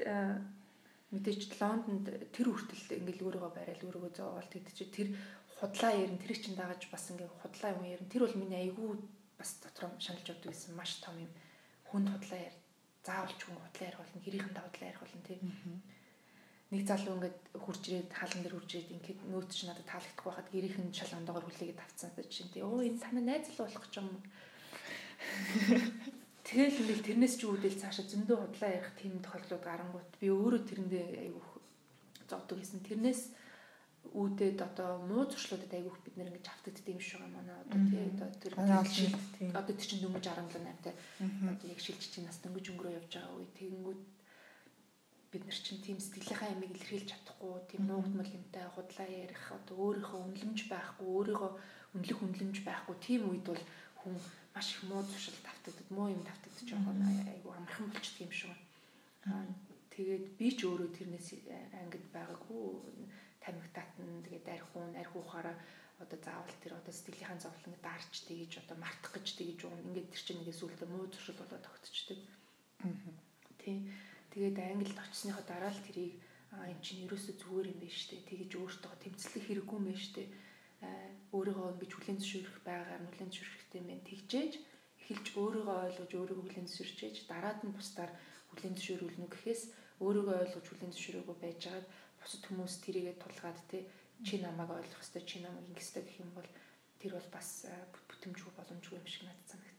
мэдээж 1.11 1.41
Лондонд 1.59 2.07
тэр 2.35 2.47
хүртэл 2.51 2.99
ингээл 2.99 3.25
өөрийгөө 3.27 3.51
барайл 3.55 3.85
өөрийгөө 3.87 4.11
зоолт 4.11 4.51
гэдэг 4.51 4.75
чи 4.75 4.85
тэр 4.91 5.07
худлаа 5.55 5.91
ярин 5.95 6.19
тэр 6.19 6.35
чин 6.35 6.55
дагаж 6.59 6.83
бас 6.91 7.07
ингээл 7.11 7.39
худлаа 7.39 7.71
юм 7.79 7.83
ярин 7.87 8.11
тэр 8.11 8.27
бол 8.27 8.35
миний 8.43 8.59
айгүй 8.67 8.99
бас 9.39 9.55
дотроо 9.63 9.95
шаналж 10.03 10.27
явдаг 10.27 10.51
гэсэн 10.51 10.75
маш 10.75 10.99
том 10.99 11.15
юм. 11.15 11.31
Хүнд 11.87 12.11
худлаа 12.11 12.39
яар 12.43 12.55
заавалч 13.07 13.39
хүн 13.39 13.55
худлаа 13.55 13.87
ярих 13.87 13.99
болно 14.03 14.19
гэрийнхэн 14.19 14.55
давдлаа 14.55 14.89
ярих 14.91 15.01
болно 15.01 15.21
тийм 15.23 15.41
нэг 16.71 16.83
залуу 16.83 17.15
ингээд 17.15 17.37
хурж 17.55 17.81
ирээд 17.87 18.11
хаалган 18.11 18.43
дээр 18.43 18.55
хурж 18.59 18.71
ирээд 18.75 18.95
ингээд 18.95 19.19
нөөц 19.31 19.51
чи 19.55 19.63
надад 19.67 19.87
таалагдахгүй 19.87 20.27
байхад 20.27 20.49
гэрийнхэн 20.51 20.91
шал 20.91 21.17
ондоогоор 21.19 21.45
хүлээгээд 21.47 21.79
тавцсан 21.79 22.11
чинь 22.27 22.51
тий. 22.51 22.63
Өө 22.63 22.91
энэ 22.91 22.99
танаа 22.99 23.23
найз 23.23 23.47
л 23.55 23.61
болох 23.63 23.83
гэж 23.87 23.93
юм. 24.03 24.09
Тэгэл 26.47 26.79
ингээл 26.79 27.07
тэрнээс 27.07 27.35
ч 27.39 27.41
үүдэл 27.47 27.79
цаашаа 27.79 28.07
зөндөө 28.07 28.37
худлаа 28.39 28.71
ярих 28.71 28.91
тийм 28.99 29.19
тохиолдлууд 29.19 29.63
гарангуут 29.67 30.11
би 30.19 30.27
өөрөө 30.31 30.61
тэрэндээ 30.63 31.05
айгүйх 31.27 31.49
зовдөг 32.27 32.57
гэсэн. 32.63 32.87
Тэрнээс 32.87 33.21
үүдээд 34.15 34.59
одоо 34.63 35.03
муу 35.03 35.27
зуршлуудад 35.27 35.71
айгүйх 35.71 35.99
бид 36.03 36.15
нэр 36.15 36.31
ингэж 36.31 36.47
автагддаг 36.47 36.87
юм 36.87 37.01
шиг 37.03 37.19
манай 37.19 37.55
одоо 37.67 37.79
тий 37.91 37.99
одоо 38.07 38.29
тэр 38.39 38.53
одоо 38.55 39.73
тэр 39.75 39.87
чинь 39.87 40.03
дөнгөж 40.03 40.23
17 40.23 40.63
8-тай 40.63 40.95
одоо 41.51 41.67
яг 41.67 41.79
шилжиж 41.83 42.11
чинь 42.15 42.27
нас 42.27 42.39
дөнгөж 42.39 42.65
өнгөрөө 42.71 42.95
явж 42.95 43.11
байгаа 43.11 43.35
үе. 43.35 43.47
Тэгэнгүүт 43.59 44.01
бид 45.31 45.43
нар 45.45 45.59
чинь 45.65 45.83
тийм 45.83 45.99
сэтгэлийнхаа 45.99 46.53
ямиг 46.55 46.71
илэрхийлж 46.71 47.09
чадахгүй 47.11 47.53
тийм 47.69 47.83
нуугдмал 47.87 48.31
юмтай 48.39 48.65
худлаа 48.71 49.07
ярих 49.07 49.43
одоо 49.57 49.75
өөрийнхөө 49.85 50.19
үнлэмж 50.23 50.59
байхгүй 50.71 51.05
өөрийгөө 51.07 51.51
үнэлэх 51.95 52.19
үнлэмж 52.23 52.57
байхгүй 52.63 52.95
тийм 53.07 53.21
үед 53.29 53.45
бол 53.49 53.63
хүн 53.99 54.15
маш 54.55 54.67
их 54.73 54.81
муу 54.89 55.03
зуршил 55.03 55.39
тавтагддаг 55.43 55.87
муу 55.91 56.07
юм 56.15 56.23
тавтагдаж 56.23 56.67
байгаа 56.71 57.11
айгу 57.33 57.49
амархан 57.51 57.87
болчихдаг 57.91 58.23
юм 58.27 58.33
шиг 58.39 58.51
байна. 59.25 59.53
Тэгээд 59.93 60.25
би 60.39 60.47
ч 60.57 60.59
өөрөө 60.63 60.89
тэрнээс 60.97 61.29
ангид 61.81 62.05
байгаагүй 62.15 62.63
тамхитаатан 63.43 64.09
тэгээд 64.25 64.47
архуун 64.55 64.93
архиухаараа 64.95 65.55
одоо 66.03 66.19
заавал 66.21 66.57
тэр 66.61 66.73
одоо 66.77 66.93
сэтгэлийнхаа 66.93 67.39
зовлон 67.41 67.75
дарч 67.81 68.13
тэгэж 68.29 68.51
одоо 68.61 68.77
мартах 68.77 69.11
гэж 69.17 69.27
тэгэж 69.33 69.59
уун 69.65 69.81
ингээд 69.89 70.11
тэр 70.13 70.21
чинь 70.21 70.41
нэг 70.45 70.53
сүултээ 70.53 70.89
муу 70.89 71.09
зуршил 71.09 71.39
болоод 71.41 71.65
тогтчихдаг. 71.65 72.19
Тий. 73.57 73.77
Тэгээд 74.37 74.61
Англид 74.61 74.93
очисныхоо 75.01 75.41
дараа 75.49 75.73
л 75.73 75.81
тэрийг 75.81 76.21
аа 76.53 76.69
эн 76.69 76.77
чинь 76.85 77.09
ерөөсөө 77.09 77.41
зүгээр 77.41 77.73
юм 77.73 77.79
байна 77.81 77.97
штэ. 77.97 78.21
Тэгэж 78.29 78.51
өөртөө 78.53 78.93
тэмцэлэх 79.01 79.43
хэрэггүй 79.49 79.77
юм 79.81 79.85
байна 79.89 79.97
штэ. 79.97 80.23
өөрийгөө 81.33 81.73
ингэж 81.73 81.91
хүлэн 81.97 82.17
зөвшөөрөх 82.21 82.57
байгаар 82.61 83.01
хүлэн 83.09 83.33
зөвшөөрөхтэй 83.33 83.81
мэн 83.81 84.01
тэгжээж 84.05 84.53
эхэлж 85.01 85.27
өөрийгөө 85.41 85.77
ойлгож 85.89 86.11
өөрийгөө 86.13 86.45
хүлэн 86.45 86.67
зөвшөөрчээж 86.69 87.15
дараад 87.25 87.59
нь 87.65 87.73
бусдаар 87.73 88.11
хүлэн 88.53 88.77
зөвшөөрүүлнэ 88.77 89.25
гэхээс 89.33 89.61
өөрийгөө 90.05 90.35
ойлгож 90.37 90.65
хүлэн 90.69 90.93
зөвшөөрөөгүй 90.93 91.37
байжгаад 91.41 91.85
бусад 92.21 92.43
хүмүүс 92.45 92.73
тэрийгэ 92.85 93.13
тулгаад 93.17 93.59
те 93.73 93.89
чи 94.21 94.35
намайг 94.37 94.69
ойлгох 94.69 95.01
ёстой 95.01 95.23
чи 95.25 95.41
намайг 95.41 95.65
ингэх 95.65 95.81
ёстой 95.81 96.03
гэх 96.05 96.21
юм 96.21 96.31
бол 96.37 96.49
тэр 97.01 97.11
бол 97.17 97.29
бас 97.33 97.49
бүтэмжгүй 98.09 98.53
боломжгүй 98.53 99.01
юм 99.01 99.07
шиг 99.09 99.23
надад 99.25 99.49
санагдсан 99.49 99.76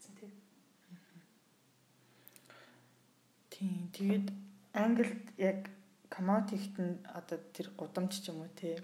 тийм. 3.59 3.91
Тэгээд 3.93 4.27
Англид 4.73 5.25
яг 5.37 5.67
хийхэд 6.09 6.77
нь 6.79 6.97
одоо 7.11 7.38
тэр 7.53 7.69
гудамж 7.77 8.23
ч 8.23 8.31
юм 8.31 8.47
уу 8.47 8.50
те 8.55 8.79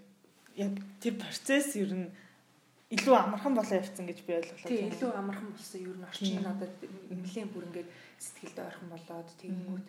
яг 0.59 0.75
тэр 1.00 1.14
процесс 1.16 1.78
ер 1.78 1.93
нь 1.95 2.11
илүү 2.90 3.14
амархан 3.16 3.54
болоо 3.54 3.78
явцсан 3.81 4.07
гэж 4.07 4.19
би 4.26 4.35
ойлголоо. 4.35 4.69
Тийм 4.69 4.90
илүү 4.90 5.11
амархан 5.14 5.50
болсон 5.54 5.81
ер 5.81 5.97
нь 5.97 6.04
орчин 6.04 6.43
надад 6.43 6.75
нэлээд 7.11 7.50
бүр 7.54 7.66
ингээд 7.71 7.90
сэтгэлд 8.19 8.59
ойрхон 8.66 8.88
болоод 8.93 9.28
тэгэнгүүт 9.40 9.87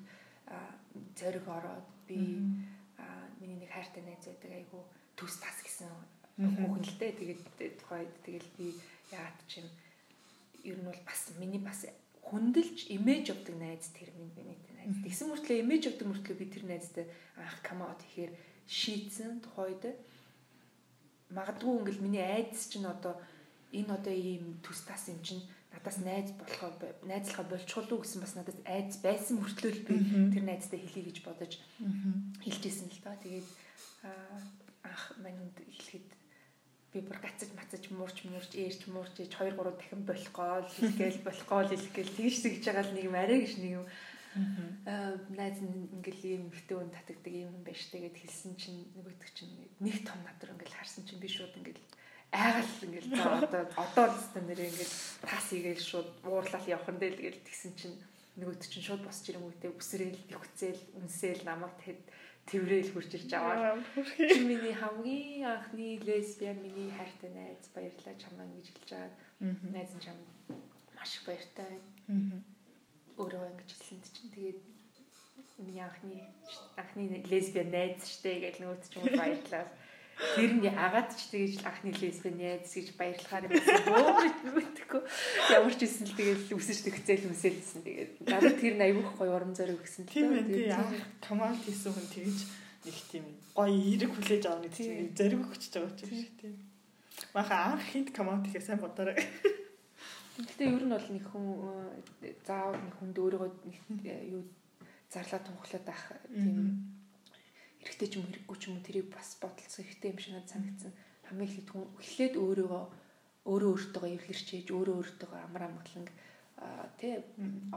зориг 1.20 1.46
ороод 1.50 1.88
би 2.08 2.18
миний 3.42 3.60
нэг 3.60 3.72
хайртай 3.74 4.04
найз 4.06 4.24
байдаг 4.26 4.52
айгу 4.54 4.80
төс 5.18 5.36
тас 5.44 5.60
гэсэн 5.66 5.92
хүүхэн 6.38 6.86
л 6.86 7.00
дээ 7.02 7.14
тэгээд 7.20 7.42
тухайд 7.82 8.12
тэгэл 8.26 8.50
би 8.58 8.68
яагаад 9.12 9.40
ч 9.50 9.60
юм 9.60 9.68
ер 10.64 10.78
нь 10.80 10.88
бол 10.88 11.02
бас 11.06 11.22
миний 11.42 11.62
бас 11.62 11.86
хүндэлж 12.26 12.90
имиж 12.96 13.30
авдаг 13.30 13.56
найз 13.60 13.92
тэр 13.94 14.10
миний. 14.18 14.58
Тэгсэн 14.86 15.34
мөртлөө 15.34 15.58
имиж 15.66 15.84
авдаг 15.90 16.08
мөртлөө 16.08 16.36
би 16.38 16.46
тэр 16.46 16.64
найзтай 16.70 17.06
анх 17.42 17.58
камаут 17.66 18.02
ихээр 18.06 18.32
шийдсэн 18.70 19.42
тухайд 19.42 19.98
магадгүй 21.34 21.74
ингээл 21.82 22.06
миний 22.06 22.22
айдас 22.22 22.70
чинь 22.70 22.86
одоо 22.86 23.18
энэ 23.74 23.90
одоо 23.90 24.14
ийм 24.14 24.62
төс 24.62 24.86
тас 24.86 25.10
юм 25.10 25.20
чинь 25.26 25.42
надаас 25.74 25.98
найз 26.06 26.32
болохоо 26.38 26.72
найзлахаа 27.04 27.46
болчихвол 27.50 27.92
уу 27.98 28.02
гэсэн 28.06 28.22
бас 28.22 28.34
надаас 28.38 28.60
айдас 28.66 28.98
байсан 29.02 29.42
мөртлөө 29.42 29.72
л 29.74 29.86
би 29.90 29.96
тэр 30.34 30.44
найзтай 30.46 30.80
хэлье 30.80 31.04
гэж 31.10 31.18
бодож 31.26 31.54
хэлжсэн 32.46 32.88
л 32.94 33.02
та. 33.02 33.18
Тэгээд 33.20 33.48
анх 34.86 35.04
маньд 35.20 35.58
хэлэхэд 35.66 36.10
би 36.94 37.00
бүр 37.04 37.20
гацаж 37.20 37.50
мацаж 37.58 37.84
муурч 37.92 38.24
муурч 38.30 38.52
ээрч 38.56 38.88
муурч 38.88 39.20
ээж 39.20 39.34
2 39.36 39.52
3 39.52 39.76
дахин 39.76 40.02
болохгоо 40.08 40.64
л 40.64 40.70
хэлгээл 40.80 41.26
болохгоо 41.28 41.62
л 41.68 41.74
хэлгээл 41.76 42.16
тэгж 42.16 42.36
тэгж 42.40 42.64
байгаа 42.70 42.86
л 42.88 42.96
нэг 42.96 43.04
юм 43.10 43.18
арай 43.20 43.40
гэж 43.44 43.54
нэг 43.60 43.72
юм 43.84 43.86
аа 44.86 45.16
найз 45.32 45.58
ингээл 45.64 46.24
юм 46.38 46.44
ихтэй 46.52 46.78
өн 46.78 46.92
татагдаг 46.92 47.34
юм 47.34 47.56
байна 47.64 47.80
штэ 47.80 48.04
гэд 48.04 48.18
хэлсэн 48.20 48.54
чинь 48.60 48.82
нөгөөдөг 49.00 49.30
чинь 49.32 49.54
нэг 49.80 50.04
том 50.04 50.20
надар 50.28 50.52
ингээл 50.52 50.76
харсан 50.76 51.04
чинь 51.08 51.24
би 51.24 51.30
шууд 51.32 51.56
ингээл 51.56 51.84
айгал 52.36 52.72
ингээл 52.84 53.12
одоо 53.16 53.64
одоо 53.80 54.06
л 54.12 54.18
өстө 54.20 54.40
нэр 54.44 54.60
ингээл 54.60 54.96
тас 55.24 55.48
игээл 55.56 55.84
шууд 55.90 56.10
уурлал 56.28 56.68
явах 56.68 56.90
нь 56.92 57.00
дээ 57.00 57.12
л 57.16 57.24
гээл 57.24 57.46
тэгсэн 57.48 57.72
чинь 57.80 57.98
нөгөөдөг 58.36 58.68
чинь 58.68 58.88
шууд 58.88 59.02
босч 59.08 59.24
ирэнгүүтээ 59.32 59.72
үсрээл 59.72 60.22
төвхцээл 60.28 60.82
үнсээл 61.00 61.42
намайг 61.48 61.74
тэгэд 61.80 62.04
тэрэл 62.46 62.92
хурж 62.94 63.12
ирж 63.18 63.32
аваад. 63.34 63.82
Чи 64.20 64.40
миний 64.46 64.76
хамгийн 64.76 65.48
анхны 65.50 65.98
лесбиан 66.06 66.62
миний 66.62 66.92
хайртай 66.94 67.32
найз 67.34 67.66
баярлаа 67.74 68.16
чамаа 68.22 68.46
гэж 68.54 68.68
хэлж 68.70 68.90
байгаа. 68.94 69.12
Найз 69.74 69.92
чам 70.04 70.18
маш 70.94 71.12
их 71.18 71.24
баяртай. 71.26 71.80
Байна. 72.08 72.44
Өөрөө 73.16 73.44
ингэж 73.48 73.70
хэлсэн 73.72 74.00
чинь 74.04 74.34
тэгээд 74.36 74.60
миний 75.64 75.80
анхны 75.80 76.20
анхны 76.76 77.24
лесбиан 77.32 77.72
найз 77.72 78.04
штэ 78.04 78.44
гэж 78.44 78.56
нөгөөд 78.60 78.84
ч 78.92 79.00
юм 79.00 79.08
баярлаа. 79.16 79.66
Тэр 80.36 80.52
нь 80.60 80.68
агаад 80.68 81.12
ч 81.16 81.32
тэгэж 81.32 81.64
анхны 81.64 81.92
лесбиан 81.96 82.36
найз 82.36 82.72
гэж 82.76 82.88
баярлахаар 83.00 83.48
бөөж 83.48 84.36
мэдхгүй. 84.52 85.02
Ямар 85.56 85.74
ч 85.76 85.80
хэлсэн 85.88 86.08
л 86.12 86.18
тэгэл 86.20 86.56
үсэж 86.60 86.78
төгцөөл 86.84 87.32
үсэлсэн. 87.32 87.82
Тэгээд 87.88 88.12
дараа 88.28 88.54
тэр 88.56 88.76
нь 88.76 88.84
аягүй 88.84 89.04
гоё 89.16 89.32
урам 89.32 89.56
зориг 89.56 89.80
өгсөн. 89.80 90.12
Тийм 90.12 90.36
ээ. 90.36 90.76
Команд 91.24 91.60
хийсэн 91.64 91.96
хүн 91.96 92.08
тэгэж 92.12 92.40
их 92.92 93.00
тийм 93.12 93.26
гоё 93.56 93.72
эерэг 93.72 94.12
хүлээж 94.12 94.44
авах 94.48 94.68
нэг 94.68 95.16
зориг 95.16 95.40
өгч 95.40 95.64
байгаа 95.72 95.96
ч 95.96 96.02
юм 96.04 96.12
шиг 96.20 96.34
тийм. 96.36 96.56
Маха 97.32 97.76
анх 97.76 97.84
хинт 97.92 98.12
команд 98.12 98.44
хийхээ 98.48 98.76
сайн 98.76 98.80
бодоорой. 98.84 99.16
Гэтэ 100.36 100.68
ер 100.68 100.84
нь 100.84 100.92
бол 100.92 101.10
нэг 101.16 101.26
хүн 101.32 101.46
заавал 102.44 102.76
нэг 102.76 102.96
хүнд 103.00 103.16
өөрийгөө 103.16 103.50
юу 104.36 104.44
зарлаа 105.08 105.40
тунхлаад 105.40 105.86
байх 105.88 106.04
тийм 106.28 106.92
эрэгтэй 107.80 108.08
ч 108.12 108.14
юм 108.20 108.28
хэрэггүй 108.28 108.58
ч 108.60 108.64
юм 108.68 108.76
уу 108.76 108.84
тэрийг 108.84 109.08
бас 109.16 109.40
бодолцсон 109.40 109.88
хэрэгтэй 109.88 110.12
юм 110.12 110.20
шиг 110.20 110.34
надад 110.36 110.52
санагдсан. 110.52 110.94
Хамгийн 111.24 111.52
ихэд 111.56 111.70
хүн 111.72 111.86
эхлээд 112.04 112.36
өөрийгөө 112.36 112.84
өөрөө 113.46 113.72
өөртөө 113.72 114.06
эвлэрчээж 114.18 114.68
өөрөө 114.74 114.96
өөртөө 115.00 115.30
амар 115.46 115.64
амгалан 115.70 116.06
тий 117.00 117.14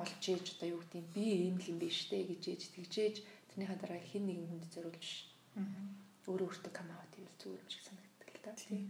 олж 0.00 0.22
ээж 0.32 0.46
одоо 0.56 0.68
юу 0.74 0.80
гэдэг 0.82 1.04
би 1.14 1.24
ийм 1.46 1.56
л 1.60 1.70
юм 1.72 1.78
биш 1.78 2.08
дээ 2.10 2.24
гэж 2.30 2.42
ээж 2.48 2.62
тэгжээж 2.74 3.16
тэрнийхээ 3.52 3.78
дараа 3.78 4.00
хин 4.00 4.24
нэгэн 4.26 4.48
хүнд 4.48 4.66
зориулж 4.74 5.08
өөрөө 6.30 6.46
өөртөө 6.48 6.72
кам 6.72 6.88
аут 6.90 7.12
хийвэл 7.14 7.40
зүгээр 7.42 7.62
юм 7.62 7.70
шиг 7.70 7.82
санагддаг 7.84 8.28
л 8.32 8.42
да 8.44 8.52
тий 8.56 8.82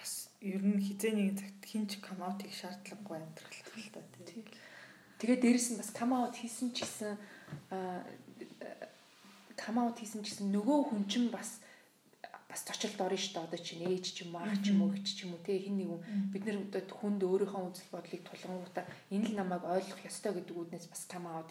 бас 0.00 0.12
ер 0.40 0.64
нь 0.64 0.80
хизээ 0.80 1.12
нэгэн 1.12 1.36
цагт 1.36 1.62
хинч 1.68 1.90
кам 2.00 2.24
аут 2.24 2.40
хийх 2.40 2.56
шаардлагагүй 2.56 3.16
амьдрал 3.20 3.60
л 3.76 3.92
да 3.92 4.00
тий 4.24 4.42
тэгээд 5.20 5.44
дээрэс 5.44 5.68
нь 5.76 5.80
бас 5.80 5.90
кам 5.92 6.16
аут 6.16 6.34
хийсэн 6.40 6.72
ч 6.72 6.88
гэсэн 6.88 7.12
кам 9.60 9.76
аут 9.76 10.00
хийсэн 10.00 10.24
ч 10.24 10.32
гэсэн 10.32 10.48
нөгөө 10.48 10.80
хүн 10.88 11.04
чинь 11.04 11.28
бас 11.28 11.60
бас 12.50 12.64
зочилд 12.66 13.00
орно 13.00 13.16
шүү 13.16 13.34
дээ. 13.34 13.46
Одоо 13.46 13.60
чинь 13.62 13.84
ээж 13.86 14.06
ч 14.10 14.18
юм 14.26 14.34
уу, 14.34 14.42
ах 14.42 14.58
ч 14.58 14.74
юм 14.74 14.82
уу, 14.82 14.90
эгч 14.90 15.08
ч 15.14 15.18
юм 15.22 15.38
уу, 15.38 15.44
те 15.46 15.54
хин 15.54 15.78
нэг 15.78 15.86
хүн. 15.86 16.02
Бид 16.34 16.42
нэр 16.44 16.58
одоо 16.66 16.82
хүнд 16.98 17.22
өөрийнхөө 17.22 17.62
үзэл 17.70 17.94
бодлыг 17.94 18.22
тулгангуудаа 18.26 18.84
энэ 19.14 19.26
л 19.30 19.38
намайг 19.38 19.62
ойлгох 19.62 20.02
ёстой 20.02 20.34
гэдэг 20.34 20.56
үүднээс 20.58 20.86
бас 20.90 21.02
аваад 21.14 21.50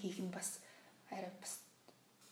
хийх 0.00 0.18
нь 0.24 0.32
бас 0.32 0.64
арай 1.12 1.32
бас 1.36 1.60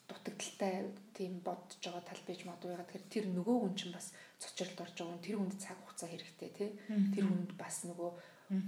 дутагдaltaй 0.09 0.89
тийм 1.13 1.41
бодож 1.45 1.79
байгаа 1.85 2.03
тал 2.03 2.23
байж 2.25 2.41
магадгүй. 2.49 2.75
Тэгэхээр 2.75 3.13
тэр 3.13 3.27
нөгөө 3.37 3.57
хүн 3.61 3.75
чинь 3.77 3.93
бас 3.93 4.17
цочролд 4.41 4.81
орж 4.81 4.97
байгаа 4.97 5.13
хүн 5.15 5.25
тэр 5.25 5.37
хүнд 5.37 5.57
цаг 5.61 5.79
хугацаа 5.85 6.09
хэрэгтэй 6.09 6.51
тий. 6.57 6.71
Тэр 7.13 7.25
хүнд 7.29 7.51
бас 7.61 7.77
нөгөө 7.85 8.11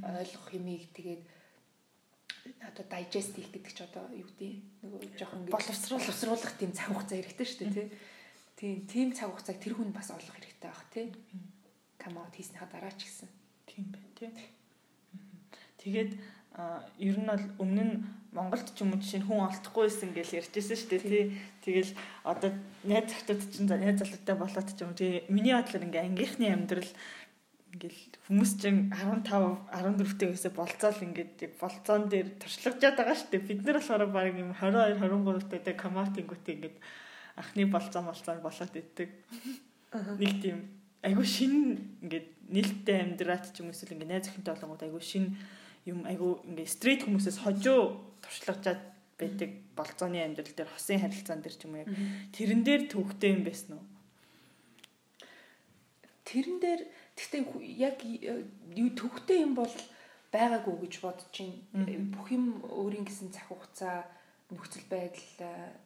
ойлгох 0.05 0.49
юмыг 0.53 0.85
тэгээд 0.93 1.23
одоо 2.61 2.85
digest 2.93 3.37
хийх 3.37 3.51
гэдэг 3.53 3.73
чи 3.73 3.83
одоо 3.85 4.05
юу 4.13 4.29
гэдэг 4.29 4.53
нөгөө 4.85 5.01
жоохон 5.17 5.49
боловсруулах 5.49 6.05
боловсруулах 6.05 6.55
тийм 6.61 6.73
цаг 6.77 6.93
хугацаа 6.93 7.17
хэрэгтэй 7.21 7.47
шүү 7.49 7.61
дээ 7.65 7.77
тий. 7.77 7.89
Тийм 8.61 8.77
тийм 8.85 9.09
цаг 9.17 9.33
хугацааг 9.33 9.59
тэр 9.61 9.75
хүн 9.77 9.93
бас 9.97 10.09
олох 10.13 10.37
хэрэгтэй 10.37 10.61
байх 10.61 10.85
тий. 10.93 11.07
Come 12.01 12.21
out 12.21 12.37
хийснийхаа 12.37 12.69
дараа 12.69 12.93
ч 12.93 13.09
гэсэн. 13.09 13.29
Тийм 13.65 13.89
байна 13.93 14.13
тий. 14.17 14.31
Тэгээд 15.81 16.13
ер 16.99 17.17
нь 17.19 17.29
бол 17.31 17.47
өмнө 17.63 17.85
нь 17.85 17.95
Монголд 18.31 18.71
ч 18.71 18.87
юм 18.87 18.95
уу 18.95 19.03
жишээ 19.03 19.21
нь 19.21 19.27
хүн 19.27 19.43
олдохгүйсэн 19.51 20.15
гэж 20.15 20.29
ярьжсэн 20.39 20.79
шүү 20.79 20.91
дээ 20.95 21.03
тий. 21.03 21.25
Тэгэл 21.67 21.93
одоо 22.23 22.51
найз 22.87 23.11
захтууд 23.11 23.43
ч 23.43 23.55
найз 23.67 23.99
залуутай 23.99 24.37
болоод 24.39 24.69
ч 24.71 24.79
юм 24.87 24.95
тий. 24.95 25.27
Миний 25.27 25.51
бодлоор 25.51 25.83
ингээ 25.83 26.07
ангийнхны 26.07 26.47
амьдрал 26.47 26.91
ингээл 27.75 28.03
хүмүүс 28.27 28.53
чинь 28.63 28.91
15 28.95 29.27
14-тэй 29.75 30.29
байсаа 30.31 30.53
болцоол 30.55 31.01
ингээд 31.07 31.35
яг 31.43 31.53
болцоон 31.59 32.07
дээр 32.07 32.29
туршлагажаад 32.39 32.97
байгаа 32.99 33.17
шүү 33.19 33.31
дээ. 33.31 33.49
Бид 33.51 33.61
нар 33.67 33.79
болохоор 33.79 34.07
баг 34.11 34.35
юм 34.35 34.51
22 34.55 34.99
23-тай 35.03 35.61
дэ 35.67 35.73
камаутингүүтэй 35.75 36.55
ингээд 36.55 36.77
анхны 37.35 37.67
болцоо 37.67 38.03
болцоо 38.07 38.35
болоод 38.43 38.75
иддэг. 38.75 39.11
Нэг 40.19 40.35
тийм 40.43 40.59
айгу 41.03 41.23
шин 41.23 41.99
ингээд 42.03 42.29
нээлттэй 42.51 42.97
амьдраад 43.07 43.55
ч 43.55 43.63
юм 43.63 43.71
эсвэл 43.71 43.95
ингээд 43.95 44.11
найз 44.11 44.27
охинтой 44.31 44.55
болонгууд 44.55 44.87
айгу 44.87 45.01
шин 45.01 45.39
юм 45.87 46.05
айгу 46.05 46.41
ингээд 46.45 46.75
стрит 46.75 47.01
хүмүүсээс 47.05 47.39
хожуу 47.45 48.01
туршлагажаад 48.21 48.81
байдаг 49.21 49.51
болцооны 49.77 50.21
амьдрал 50.21 50.53
дээр 50.57 50.71
хосын 50.73 51.01
харилцаан 51.01 51.41
дээр 51.41 51.57
ч 51.57 51.63
юм 51.65 51.75
уу 51.77 51.83
яг 51.85 51.91
тэрэн 52.37 52.63
дээр 52.65 52.83
төвхтэй 52.89 53.31
юм 53.37 53.43
байсан 53.45 53.79
уу? 53.79 53.87
Тэрэн 56.25 56.59
дээр 56.61 56.81
Гэхдээ 57.21 57.45
яг 57.77 58.01
төвхтэй 58.97 59.45
юм 59.45 59.53
бол 59.53 59.75
байгаагүй 60.33 60.89
гэж 60.89 60.95
бодож 61.05 61.29
байна. 61.37 62.09
Бүх 62.17 62.33
юм 62.33 62.65
өөрийн 62.65 63.05
гэсэн 63.05 63.29
цаг 63.29 63.53
хугацаа 63.53 64.09
нөхцөл 64.49 64.89
байдал 64.89 65.29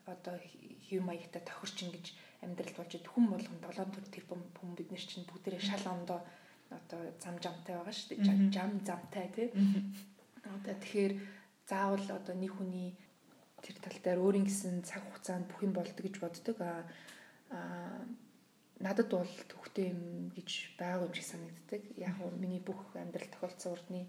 одоо 0.07 0.39
хэв 0.87 1.03
маягтай 1.03 1.43
тохирч 1.43 1.91
ингэж 1.91 2.07
амьдралд 2.47 2.77
болж 2.79 2.93
хүн 3.03 3.27
болгон 3.35 3.59
7 3.67 3.83
төр 3.99 4.07
тэр 4.15 4.25
хүн 4.31 4.73
бид 4.79 4.95
нар 4.95 5.03
чинь 5.03 5.27
бүгдээрээ 5.27 5.59
шал 5.59 5.85
ондоо 5.91 6.23
одоо 6.79 7.01
зам 7.23 7.37
жамтай 7.43 7.75
байгаа 7.77 7.95
шүү 7.95 8.09
дээ. 8.19 8.51
Жам 8.55 8.71
замтай 8.85 9.27
тий. 9.35 9.49
Одоо 10.45 10.75
тэгэхээр 10.79 11.13
заавал 11.69 12.07
одоо 12.11 12.35
нэг 12.35 12.53
хүний 12.55 12.97
тэр 13.65 13.77
тал 13.81 13.99
дээр 14.03 14.21
өөрийн 14.21 14.47
гэсэн 14.47 14.85
цаг 14.85 15.03
хугацаанд 15.09 15.49
бүх 15.49 15.61
юм 15.65 15.73
болдог 15.73 16.03
гэж 16.05 16.17
боддог. 16.21 16.57
Аа 16.61 18.05
надад 18.83 19.09
бол 19.09 19.33
төвхтэй 19.49 19.95
юм 19.95 20.31
гэж 20.37 20.77
байгаа 20.77 21.07
юм 21.09 21.15
шиг 21.15 21.27
санагддаг. 21.31 21.83
Яг 21.97 22.17
нь 22.21 22.41
миний 22.43 22.61
бүх 22.61 22.93
амьдрал 22.99 23.31
тохиолдсон 23.31 23.73
урдны 23.73 24.03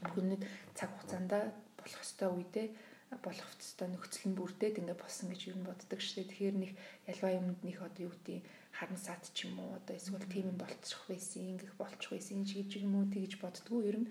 бүхнийг 0.00 0.42
цаг 0.72 0.90
хугацаанд 0.96 1.32
болох 1.76 2.00
ёстой 2.00 2.30
үедээ 2.32 2.68
болох 3.10 3.50
ёстой 3.62 3.88
нөхцөл 3.90 4.26
нь 4.30 4.38
бүрдээд 4.38 4.78
ингээд 4.82 5.02
болсон 5.02 5.30
гэж 5.30 5.40
юу 5.54 5.62
боддог 5.62 6.00
шүү 6.02 6.26
дээ. 6.26 6.30
Тэгэхээр 6.30 6.56
нэг 6.58 6.72
ялгаа 7.06 7.32
юмд 7.38 7.60
нэг 7.62 7.76
одоо 7.78 8.02
юу 8.06 8.12
гэдэг 8.14 8.42
харан 8.74 8.98
саад 8.98 9.22
ч 9.30 9.46
юм 9.46 9.54
уу 9.62 9.78
одоо 9.78 9.94
эсвэл 9.94 10.26
тийм 10.26 10.50
юм 10.50 10.58
болчих 10.58 11.00
байсан, 11.06 11.42
ингэх 11.54 11.74
болчих 11.78 12.10
байсан 12.10 12.42
гэж 12.42 12.70
юм 12.82 12.98
уу 12.98 13.06
тэгж 13.06 13.32
боддгоо 13.38 13.80
ер 13.86 13.96
нь 14.02 14.08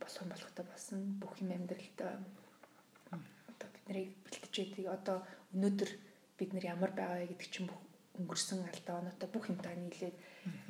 болох 0.00 0.20
юм 0.24 0.30
болохтой 0.32 0.64
болсон. 0.64 0.98
Бүх 1.20 1.32
юм 1.44 1.50
амьдралд 1.52 1.98
одоо 3.12 3.68
биднийг 3.74 4.16
бэлтэж 4.24 4.54
байдаг. 4.56 4.86
Одоо 4.96 5.18
өнөөдөр 5.52 5.90
бид 6.40 6.50
нар 6.56 6.64
ямар 6.72 6.92
байгаа 6.96 7.28
гэдэг 7.28 7.48
чинь 7.52 7.68
бүх 7.68 7.80
өнгөрсөн 8.16 8.64
алдаа 8.64 9.04
оноотой 9.04 9.28
бүх 9.28 9.44
юмтай 9.52 9.74
нийлээд 9.76 10.16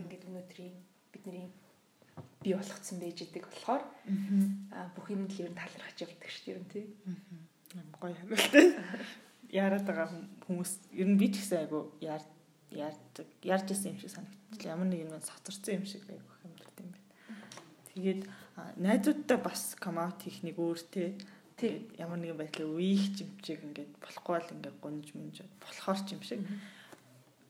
ингээд 0.03 0.27
өнөөдрийн 0.29 0.77
бидний 1.13 1.47
бий 2.43 2.55
болгоцсон 2.55 2.99
байж 3.01 3.23
идэг 3.23 3.45
болохоор 3.47 3.83
аа 4.73 4.89
бүх 4.95 5.07
юм 5.11 5.27
л 5.27 5.41
ер 5.43 5.51
нь 5.51 5.59
талархаж 5.59 5.97
явдаг 6.03 6.31
шүү 6.31 6.45
дээ 6.45 6.55
ер 6.55 6.61
нь 6.63 6.73
тий. 6.73 6.87
Гоё 8.01 8.15
хэмэлтэй. 8.15 8.67
Яраад 9.53 9.85
байгаа 9.87 10.09
хүмүүс 10.47 10.73
ер 10.95 11.09
нь 11.09 11.19
би 11.19 11.29
ч 11.33 11.43
гэсэн 11.43 11.67
айгу 11.67 11.93
яар 12.01 12.23
яардаг 12.71 13.29
ярьж 13.43 13.69
исэн 13.73 13.93
юм 13.93 14.01
шиг 14.01 14.13
санагдчихлаа. 14.13 14.75
Ямар 14.77 14.89
нэг 14.89 15.01
юм 15.05 15.13
сацарсан 15.19 15.83
юм 15.83 15.87
шиг 15.89 16.05
айгу 16.09 16.31
хэмдэрт 16.43 16.77
юм 16.83 16.91
байна. 16.93 17.09
Тэгээд 17.91 18.21
найзуудтай 18.79 19.39
бас 19.41 19.75
комаут 19.75 20.23
хийх 20.23 20.45
нэг 20.47 20.57
өөр 20.61 20.81
тий. 20.93 21.19
Тэгээд 21.59 21.99
ямар 21.99 22.23
нэгэн 22.23 22.39
байдлаар 22.39 22.71
үеих 22.71 23.19
жимчиг 23.19 23.67
ингээд 23.67 23.99
болохгүй 23.99 24.35
бол 24.39 24.53
ингээд 24.55 24.79
гунж 24.79 25.07
мунж 25.17 25.43
болохоор 25.59 26.01
ч 26.07 26.15
юм 26.15 26.23
шиг. 26.23 26.43
Mm 26.43 26.47
-hmm 26.47 26.77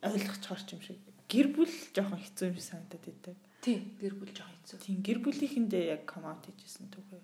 ойлгох 0.03 0.39
чорч 0.41 0.73
юм 0.73 0.83
шиг. 0.83 0.99
Гэр 1.29 1.51
бүл 1.55 1.75
жоохон 1.95 2.23
хэцүү 2.23 2.47
юм 2.49 2.57
шиг 2.57 2.67
санагдаад 2.71 3.05
байдаг. 3.05 3.37
Тийм, 3.61 3.99
гэр 3.99 4.15
бүл 4.15 4.33
жоохон 4.33 4.57
хэцүү. 4.63 4.79
Тийм, 4.79 4.99
гэр 5.03 5.19
бүлийнхэндээ 5.23 5.85
яг 5.99 6.03
комаут 6.07 6.47
хийжсэн 6.47 6.89
түүхээ. 6.95 7.23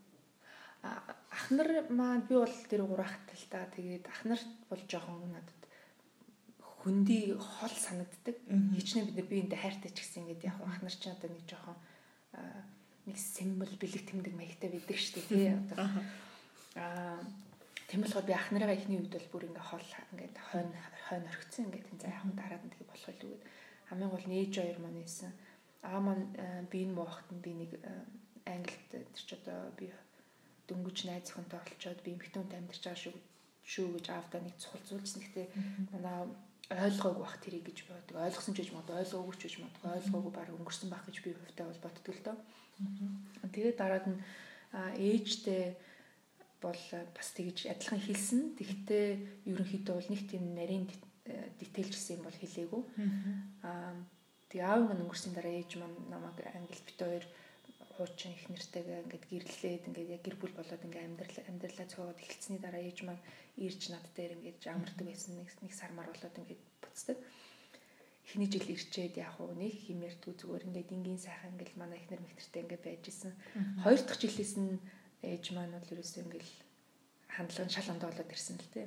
Ах 0.84 1.46
нар 1.54 1.88
маань 1.88 2.26
би 2.28 2.34
бол 2.36 2.56
тэр 2.68 2.82
гурахтай 2.84 3.36
л 3.38 3.46
та. 3.48 3.64
Тэгээд 3.72 4.04
ах 4.10 4.20
нар 4.28 4.40
бол 4.68 4.82
жоохон 4.84 5.30
надад 5.30 5.60
хөндөй 6.84 7.38
хол 7.40 7.72
санагддаг. 7.72 8.36
Хичнээн 8.76 9.08
бид 9.08 9.16
нар 9.16 9.28
биендээ 9.32 9.60
хайртай 9.62 9.90
ч 9.94 10.04
гэсэн 10.04 10.28
ингээд 10.28 10.44
яг 10.44 10.58
ах 10.60 10.82
нар 10.84 10.92
ч 10.92 11.08
одоо 11.08 11.32
нэг 11.32 11.44
жоохон 11.48 11.78
нэг 13.08 13.16
символ 13.16 13.72
бэлэг 13.80 14.04
тэмдэг 14.04 14.34
маягтай 14.36 14.68
байдаг 14.68 14.98
шүү 15.00 15.14
дээ 15.16 15.28
тий. 15.32 15.48
Одоо 15.56 15.76
аа 16.76 17.20
тийм 17.88 18.00
болохоор 18.02 18.26
би 18.26 18.34
ах 18.34 18.48
нарыгаа 18.52 18.76
ихний 18.76 18.98
үед 18.98 19.12
бол 19.12 19.28
бүр 19.32 19.48
ингээ 19.48 19.64
хол 19.70 19.88
ингээд 20.12 20.36
хойно 20.50 20.76
хойно 21.08 21.28
орхицсан 21.30 21.64
ингээд 21.68 21.88
энэ 21.94 22.02
заяахан 22.02 22.32
дараад 22.34 22.64
нь 22.64 22.72
тэгээ 22.72 22.90
болох 22.90 23.08
илүү 23.12 23.30
гээд 23.32 23.44
хамгийн 23.88 24.12
гол 24.12 24.26
нээж 24.28 24.52
хоёр 24.58 24.78
маань 24.80 25.00
ийсэн 25.04 25.32
аа 25.84 26.00
маань 26.00 26.26
э, 26.40 26.64
би 26.72 26.88
энэ 26.88 26.96
моохт 26.96 27.28
нь 27.28 27.44
би 27.44 27.52
нэг 27.52 27.70
э, 27.76 27.92
англид 28.48 28.88
тэр 28.88 29.04
ч 29.12 29.36
одоо 29.36 29.68
би 29.76 29.92
дөнгөж 30.68 31.04
найз 31.04 31.28
охинтой 31.28 31.60
олцоод 31.60 32.00
би 32.00 32.16
эмхтэнтэй 32.16 32.58
амьдарч 32.58 32.82
байгаа 32.84 33.00
шүү 33.04 33.14
шүү 33.64 33.88
гэж 33.96 34.06
аавдаа 34.12 34.40
нэг 34.44 34.56
цухал 34.60 34.84
зүйлсэн. 34.88 35.20
Гэхдээ 35.24 35.46
манай 35.92 36.28
ойлгоогүй 36.68 37.20
бах 37.24 37.36
тэрийг 37.40 37.64
гэж 37.68 37.78
боддог. 37.88 38.16
Ойлгосон 38.16 38.54
ч 38.56 38.58
гэж 38.64 38.70
мод 38.72 38.88
ойлгоогүй 38.88 39.36
ч 39.36 39.42
гэж 39.48 39.54
мод 39.60 39.76
ойлгоогүй 39.84 40.32
баг 40.32 40.48
өнгөрсөн 40.52 40.88
байх 40.92 41.04
гэж 41.04 41.16
би 41.24 41.36
хувьтай 41.36 41.66
бол 41.68 41.84
боддог 41.84 42.14
л 42.16 42.24
доо. 42.24 42.36
Тэгээд 43.52 43.76
дараад 43.80 44.06
нь 44.08 44.20
ээжтэй 45.00 45.76
бол 46.64 46.82
бас 47.16 47.28
тэгж 47.36 47.68
адилхан 47.72 48.00
хэлсэн. 48.00 48.40
Тэгэхдээ 48.56 49.06
ерөнхийдөө 49.48 49.94
бол 49.96 50.10
нэг 50.12 50.22
тийм 50.28 50.44
нарийн 50.56 50.84
дэтэлжсэн 51.60 52.20
юм 52.20 52.22
бол 52.24 52.36
хэлээгүй. 52.36 52.82
Аа 53.64 53.96
тэгээ 54.54 54.70
аав 54.70 54.86
маань 54.86 55.02
өнгөрсөн 55.02 55.34
дараа 55.34 55.50
ээж 55.58 55.82
маань 55.82 55.98
намайг 56.06 56.38
англи 56.46 56.78
бит 56.86 57.00
хоёр 57.02 57.26
хуучин 57.98 58.30
их 58.38 58.46
нэртэйгээ 58.46 59.02
ингээд 59.02 59.26
гэрлээд 59.26 59.82
ингээд 59.90 60.14
яг 60.14 60.22
гэр 60.22 60.36
бүл 60.38 60.54
болоод 60.54 60.82
ингээд 60.86 61.08
амьдрал 61.10 61.38
амьдралаа 61.50 61.86
цогоод 61.90 62.22
эхэлсний 62.22 62.62
дараа 62.62 62.82
ээж 62.86 62.98
маань 63.02 63.22
ирж 63.58 63.82
над 63.90 64.06
дээр 64.14 64.38
ингээд 64.38 64.62
амардаг 64.70 65.06
байсан 65.10 65.42
нэг 65.42 65.50
нэг 65.58 65.72
сармар 65.74 66.06
болоод 66.06 66.38
ингээд 66.38 66.62
буцдаг. 66.82 67.18
Эхний 68.30 68.46
жил 68.46 68.66
ирчээд 68.66 69.14
яг 69.18 69.34
уу 69.42 69.58
нэг 69.58 69.74
хим 69.74 70.06
ярьдгүй 70.06 70.34
зүгээр 70.38 70.66
ингээд 70.70 70.94
энгийн 70.94 71.18
сайхан 71.18 71.54
ингээд 71.58 71.74
манай 71.74 71.98
ихнэр 71.98 72.22
мэгтэртэй 72.22 72.62
ингээд 72.62 72.86
байж 72.86 73.02
исэн. 73.10 73.34
Хоёр 73.82 74.00
дахь 74.06 74.22
жилээс 74.22 74.54
нь 74.54 74.78
ээж 75.22 75.44
маань 75.50 75.74
бол 75.74 75.92
ерөөсөө 75.98 76.22
ингээл 76.30 76.54
хандлага 77.30 77.74
шал 77.74 77.90
ондоо 77.90 78.10
болоод 78.10 78.30
ирсэн 78.30 78.58
л 78.62 78.70
тээ. 78.74 78.86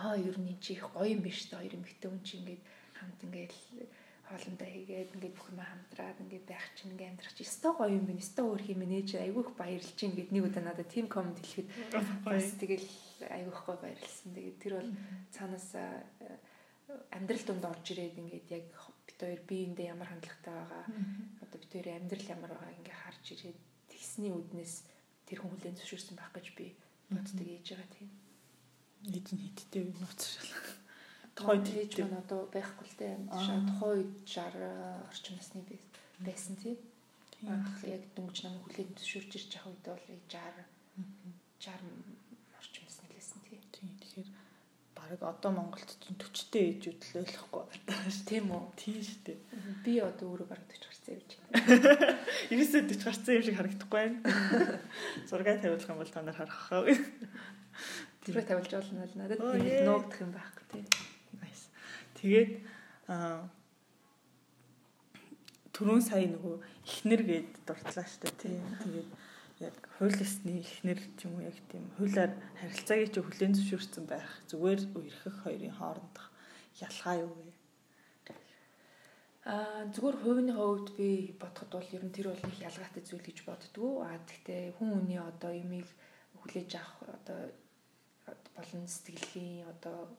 Аа 0.00 0.16
ер 0.16 0.36
нь 0.40 0.56
чи 0.64 0.80
их 0.80 0.84
гоё 0.96 1.12
юм 1.12 1.20
биш 1.20 1.48
үү? 1.48 1.60
Хоёр 1.60 1.76
эмэгтэй 1.76 2.08
хүн 2.08 2.24
чи 2.24 2.40
ингээд 2.40 2.62
хамт 2.98 3.20
ингээд 3.24 3.52
хоолндоо 4.30 4.68
хийгээд 4.70 5.14
ингээд 5.18 5.34
бүх 5.34 5.50
юм 5.50 5.60
хамтраад 5.60 6.18
ингээд 6.22 6.46
байх 6.46 6.66
чинь 6.78 6.94
ингээд 6.94 7.10
амьдрах 7.18 7.34
чи 7.34 7.42
өстой 7.42 7.72
гоё 7.74 7.90
юм 7.98 8.06
байна. 8.06 8.22
Өстой 8.22 8.44
өөр 8.46 8.62
юм 8.70 8.82
нээж 8.86 9.08
айгүйх 9.18 9.50
баярлж 9.58 9.90
чинь 9.98 10.14
гэд 10.14 10.30
нэг 10.30 10.44
удаа 10.46 10.62
надад 10.62 10.86
тим 10.86 11.10
комент 11.10 11.42
хэлэхэд 11.42 11.68
бас 12.22 12.46
тэгэл 12.62 12.88
айгүйх 13.26 13.60
гоё 13.66 13.78
баярлсан. 13.82 14.30
Тэгээд 14.30 14.58
тэр 14.62 14.72
бол 14.78 14.90
цаанаас 15.34 15.68
амьдрал 17.10 17.44
донд 17.46 17.64
орж 17.66 17.86
ирээд 17.90 18.16
ингээд 18.22 18.46
яг 18.54 18.66
бит 19.06 19.18
хоёр 19.18 19.40
биеиндээ 19.50 19.90
ямар 19.90 20.08
хандлагатай 20.10 20.54
байгаа 20.54 20.84
одоо 21.42 21.58
бит 21.58 21.72
хоёрын 21.74 21.98
амьдрал 21.98 22.26
ямар 22.30 22.50
байгаа 22.54 22.76
ингээд 22.78 23.02
харж 23.02 23.24
ирээд 23.34 23.58
тэгсний 23.90 24.30
үднээс 24.30 24.74
тэр 25.26 25.38
хүн 25.42 25.50
хүлэн 25.54 25.78
зөвшөөрсөн 25.78 26.16
байх 26.18 26.30
гэж 26.34 26.46
би 26.54 26.66
боддог 27.10 27.46
ээж 27.46 27.66
байгаа 27.74 27.90
тийм. 27.98 28.10
Нь 29.10 29.54
хиттэй 29.58 29.82
нууцшаал. 29.90 30.79
Тухайд 31.40 31.66
ээж 31.72 31.92
маань 32.04 32.20
одоо 32.20 32.40
байхгүй 32.52 32.84
л 32.84 32.96
дээ. 33.00 33.16
Тухайн 33.32 33.64
үед 33.80 34.12
60 34.28 35.08
орчим 35.08 35.34
насны 35.40 35.64
байсан 36.20 36.54
тийм. 36.60 36.76
Яг 37.88 38.04
дөнгөж 38.12 38.38
намайг 38.44 38.64
хүлэн 38.68 38.92
зөвшөөрч 39.00 39.32
ирж 39.40 39.50
байгаа 39.56 39.72
үед 39.72 39.86
бол 39.88 40.04
60 40.28 40.68
60 41.56 41.80
орчим 42.60 42.84
насны 42.84 43.08
лсэн 43.16 43.40
тийм. 43.48 43.60
Тийм. 43.72 43.88
Тэгэхээр 44.04 44.28
баг 44.92 45.22
одоо 45.24 45.50
Монголд 45.56 45.90
чинь 45.96 46.20
40-тэй 46.20 46.64
ээжүүд 46.76 47.00
л 47.00 47.20
ойлгохгүй 47.24 47.62
байна 47.88 48.12
шүү. 48.12 48.28
Тийм 48.28 48.52
үү? 48.52 48.64
Тийм 48.76 49.00
шүү 49.00 49.20
дээ. 49.24 49.38
Би 49.80 49.92
одоо 50.04 50.26
өөрөө 50.28 50.48
бараг 50.52 50.68
40 50.68 50.84
гарсан 50.84 51.12
юм 51.16 51.24
чинь. 51.24 51.44
Ерөөсөө 52.52 52.80
40 52.84 53.08
гарсан 53.08 53.32
юм 53.32 53.44
шиг 53.48 53.56
харагдахгүй 53.56 53.96
байна. 53.96 54.18
Зураг 55.28 55.48
тавиулах 55.64 55.88
юм 55.88 56.00
бол 56.04 56.12
та 56.12 56.20
нар 56.20 56.36
харах 56.36 56.60
хаа. 56.68 56.84
Зураг 58.28 58.46
тавилж 58.46 58.70
болно 58.70 59.08
л 59.08 59.16
надад 59.16 59.40
нуугдах 59.40 60.20
юм 60.20 60.32
байхгүй 60.36 60.64
тийм. 60.68 60.86
Тэгээд 62.20 62.52
түрүүн 65.72 66.02
сая 66.04 66.28
нөгөө 66.28 66.56
ихнэр 66.84 67.22
гээд 67.24 67.50
дурдлаа 67.64 68.04
шүү 68.04 68.20
дээ 68.28 68.34
тийм. 68.36 68.60
Тэгээд 68.84 69.10
яг 69.64 69.76
хууль 69.96 70.20
ёсны 70.20 70.60
ихнэр 70.60 71.00
ч 71.16 71.24
юм 71.24 71.40
уу 71.40 71.48
яг 71.48 71.56
тийм 71.72 71.88
хуулиар 71.96 72.32
харилцаагийн 72.60 73.12
чи 73.12 73.20
хүлээн 73.24 73.56
зөвшөөрсөн 73.56 74.04
байх 74.04 74.28
зүгээр 74.52 74.80
үерхэх 74.92 75.36
хоёрын 75.44 75.76
хоорондох 75.80 76.28
ялгаа 76.84 77.16
юу 77.24 77.32
вэ? 77.32 77.52
Аа 79.48 79.88
зүгээр 79.88 80.16
хувийн 80.20 80.50
хувьд 80.52 80.88
би 81.00 81.08
бодоход 81.40 81.72
бол 81.72 81.94
ер 81.96 82.04
нь 82.04 82.12
тэр 82.12 82.28
бол 82.28 82.44
их 82.44 82.60
ялгаатай 82.68 83.02
зүйл 83.04 83.24
гэж 83.24 83.38
боддгоо. 83.48 84.04
Аа 84.04 84.20
тэгтээ 84.28 84.76
хүн 84.76 84.88
хүний 84.92 85.20
одоо 85.20 85.52
юмыг 85.56 85.88
хүлээж 86.40 86.70
авах 86.76 87.16
одоо 87.16 87.40
болон 88.56 88.84
сэтгэлийн 88.84 89.64
одоо 89.72 90.12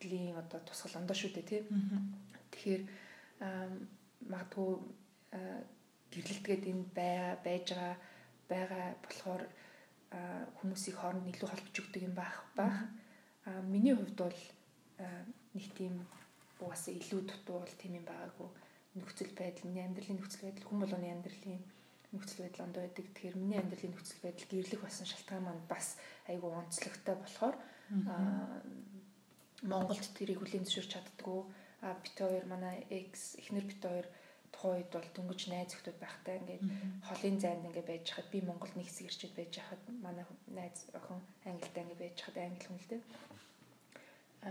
сэтгэлийн 0.00 0.36
одоо 0.40 0.60
тусгал 0.64 0.96
ондоо 1.04 1.16
шүү 1.16 1.30
дээ 1.36 1.44
тийм. 1.44 1.64
Тэгэхээр 2.50 2.82
магадгүй 4.32 4.70
гэрлэлтгээд 6.08 6.64
энэ 6.72 6.84
бай 6.96 7.36
байж 7.44 7.66
байгаа 7.76 7.94
байгаа 8.48 8.86
болохоор 9.04 9.42
хүмүүсийг 10.58 10.96
хооронд 10.96 11.28
илүү 11.28 11.48
холбож 11.52 11.76
өгдөг 11.84 12.02
юм 12.08 12.16
байх 12.16 12.36
байх. 12.56 12.76
Аа 13.44 13.60
миний 13.60 13.92
хувьд 13.92 14.16
бол 14.16 14.40
нэг 15.52 15.66
тийм 15.76 15.94
угаасаа 16.64 16.96
илүү 16.96 17.20
дутуу 17.28 17.60
бол 17.60 17.74
тийм 17.76 18.00
юм 18.00 18.06
байгаагүй 18.08 18.48
нөхцөл 18.96 19.32
байдал, 19.36 19.68
миний 19.68 19.84
амьдралын 19.84 20.18
нөхцөл 20.18 20.44
байдал, 20.48 20.66
хүн 20.66 20.80
болгоны 20.80 21.08
амьдралын 21.12 21.62
нөхцөл 22.10 22.42
байдал 22.42 22.66
ондоо 22.66 22.82
байдаг. 22.82 23.04
Тэгэхээр 23.06 23.36
миний 23.38 23.60
амьдралын 23.60 23.92
нөхцөл 23.94 24.24
байдал 24.24 24.48
гэрлэх 24.50 24.82
басан 24.82 25.06
шалтгаан 25.06 25.44
маань 25.46 25.64
бас 25.70 25.94
айгүй 26.26 26.50
онцлогтой 26.50 27.16
болохоор 27.20 27.56
аа 28.10 28.58
Монголд 29.62 30.04
тэрийг 30.16 30.40
хүлээн 30.40 30.64
зөвшөөрч 30.64 30.90
чаддгүй. 30.92 31.40
А 31.84 31.96
бит 32.00 32.16
хоёр 32.16 32.44
манай 32.46 32.84
X 32.88 33.36
эхнэр 33.40 33.64
бит 33.68 33.80
хоёр 33.80 34.06
тухайн 34.52 34.82
үед 34.82 34.90
бол 34.92 35.08
дөнгөж 35.14 35.40
найз 35.48 35.72
өхтөд 35.74 35.98
байхтай 36.00 36.34
ингээд 36.40 36.64
холын 37.06 37.36
зайд 37.40 37.64
ингээд 37.64 37.88
байж 37.88 38.06
хахад 38.10 38.28
би 38.32 38.38
Монголд 38.44 38.74
нэг 38.76 38.86
хэсэг 38.88 39.06
ирчээд 39.08 39.34
байж 39.36 39.52
хахад 39.56 39.82
манай 40.04 40.24
найз 40.48 40.78
охин 40.98 41.20
Англид 41.48 41.76
ингээд 41.80 42.02
байж 42.02 42.16
хахад 42.20 42.38
англи 42.44 42.66
хүн 42.66 42.80
л 42.80 42.90
дээ. 42.90 43.02
А 44.48 44.50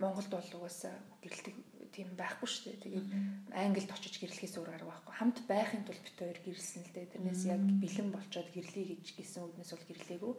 Монголд 0.00 0.30
бол 0.32 0.50
угаасаа 0.56 0.94
гэрэлтэг 1.22 1.56
тийм 1.96 2.12
байхгүй 2.12 2.48
шүү 2.48 2.64
дээ. 2.68 2.82
Тэгээд 2.84 3.08
Англид 3.56 3.88
очиж 3.88 4.14
гэрлэхээс 4.20 4.54
өөр 4.60 4.70
арга 4.76 4.92
байхгүй. 4.92 5.14
Хамт 5.16 5.38
байхын 5.48 5.82
тулд 5.88 6.04
бит 6.04 6.18
хоёр 6.20 6.38
гэрэлсэн 6.44 6.82
л 6.84 6.92
дээ. 6.92 7.12
Тэрнээс 7.16 7.42
яг 7.48 7.62
бэлэн 7.80 8.08
болчоод 8.12 8.48
гэрлэе 8.52 8.84
гэж 8.92 9.06
гисэн 9.16 9.48
үднээс 9.48 9.72
бол 9.72 9.88
гэрлэегүй. 9.88 10.34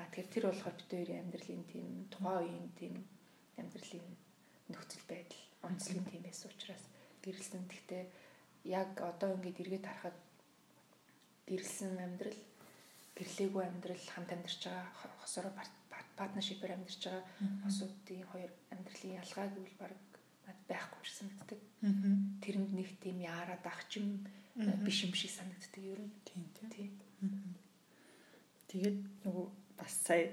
А 0.00 0.08
тэгэхээр 0.08 0.32
тэр 0.32 0.44
болохоор 0.48 0.76
бит 0.80 0.90
хоёрын 0.90 1.20
амьдралын 1.20 1.64
тийм 1.68 1.88
тухайн 2.08 2.40
үеийн 2.40 2.68
тийм 2.80 2.94
амьдралын 3.60 4.06
нөхцөл 4.72 5.04
байдал 5.04 5.42
онцлог 5.68 6.04
тийм 6.08 6.22
байсан 6.24 6.48
учраас 6.48 6.84
гэрэлсэн. 7.20 7.62
Гэхдээ 7.68 8.04
яг 8.64 8.90
одоо 8.96 9.36
ингээд 9.36 9.60
эргээд 9.60 9.84
харахад 9.84 10.16
гэрэлсэн 11.44 11.92
амьдрал 12.00 12.40
гэрлээгүй 13.16 13.64
амьдрал 13.64 14.04
хамт 14.12 14.30
амьдарч 14.32 14.60
байгаа 14.64 15.12
хосороо 15.22 15.52
партнершипээр 16.18 16.74
амьдарч 16.76 17.02
байгаа 17.04 17.24
хосуудын 17.64 18.22
хоёр 18.32 18.50
амьдралын 18.72 19.18
ялгаа 19.22 19.46
гэвэл 19.54 19.76
баг 19.80 19.92
над 20.46 20.58
байхгүй 20.70 21.02
ч 21.02 21.10
санагддаг. 21.18 21.60
Тэрэнд 22.42 22.72
нэг 22.72 22.88
тийм 23.02 23.18
яарад 23.20 23.64
ахчим 23.66 24.24
биш 24.56 25.04
юм 25.04 25.12
шиг 25.12 25.30
санагддаг 25.34 25.82
ер 25.82 26.00
нь. 26.00 26.12
Тийм 26.24 26.46
тийм. 26.54 26.70
Тий. 26.70 26.88
Тэгээд 28.70 28.98
нөгөө 29.26 29.46
бас 29.76 29.92
сая 30.06 30.32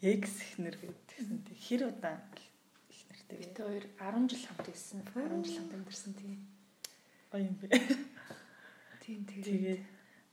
X 0.00 0.40
ихнэр 0.40 0.76
гэдгсэн 0.80 1.44
тий 1.44 1.56
хэр 1.60 1.92
удаан 1.92 2.24
ихнэртэй 2.88 3.38
Бид 3.38 3.58
хоёр 3.60 3.84
10 4.00 4.30
жил 4.32 4.44
хамт 4.48 4.66
байсан. 4.66 4.98
10 5.12 5.44
жил 5.44 5.56
хамт 5.60 5.74
амьдарсан 5.76 6.12
тийм. 6.16 6.40
гоё 7.30 7.46
юм 7.46 7.56
бэ. 7.60 7.68
Тийм 9.04 9.20
тэгээд 9.28 9.46
Тэгээд 9.46 9.82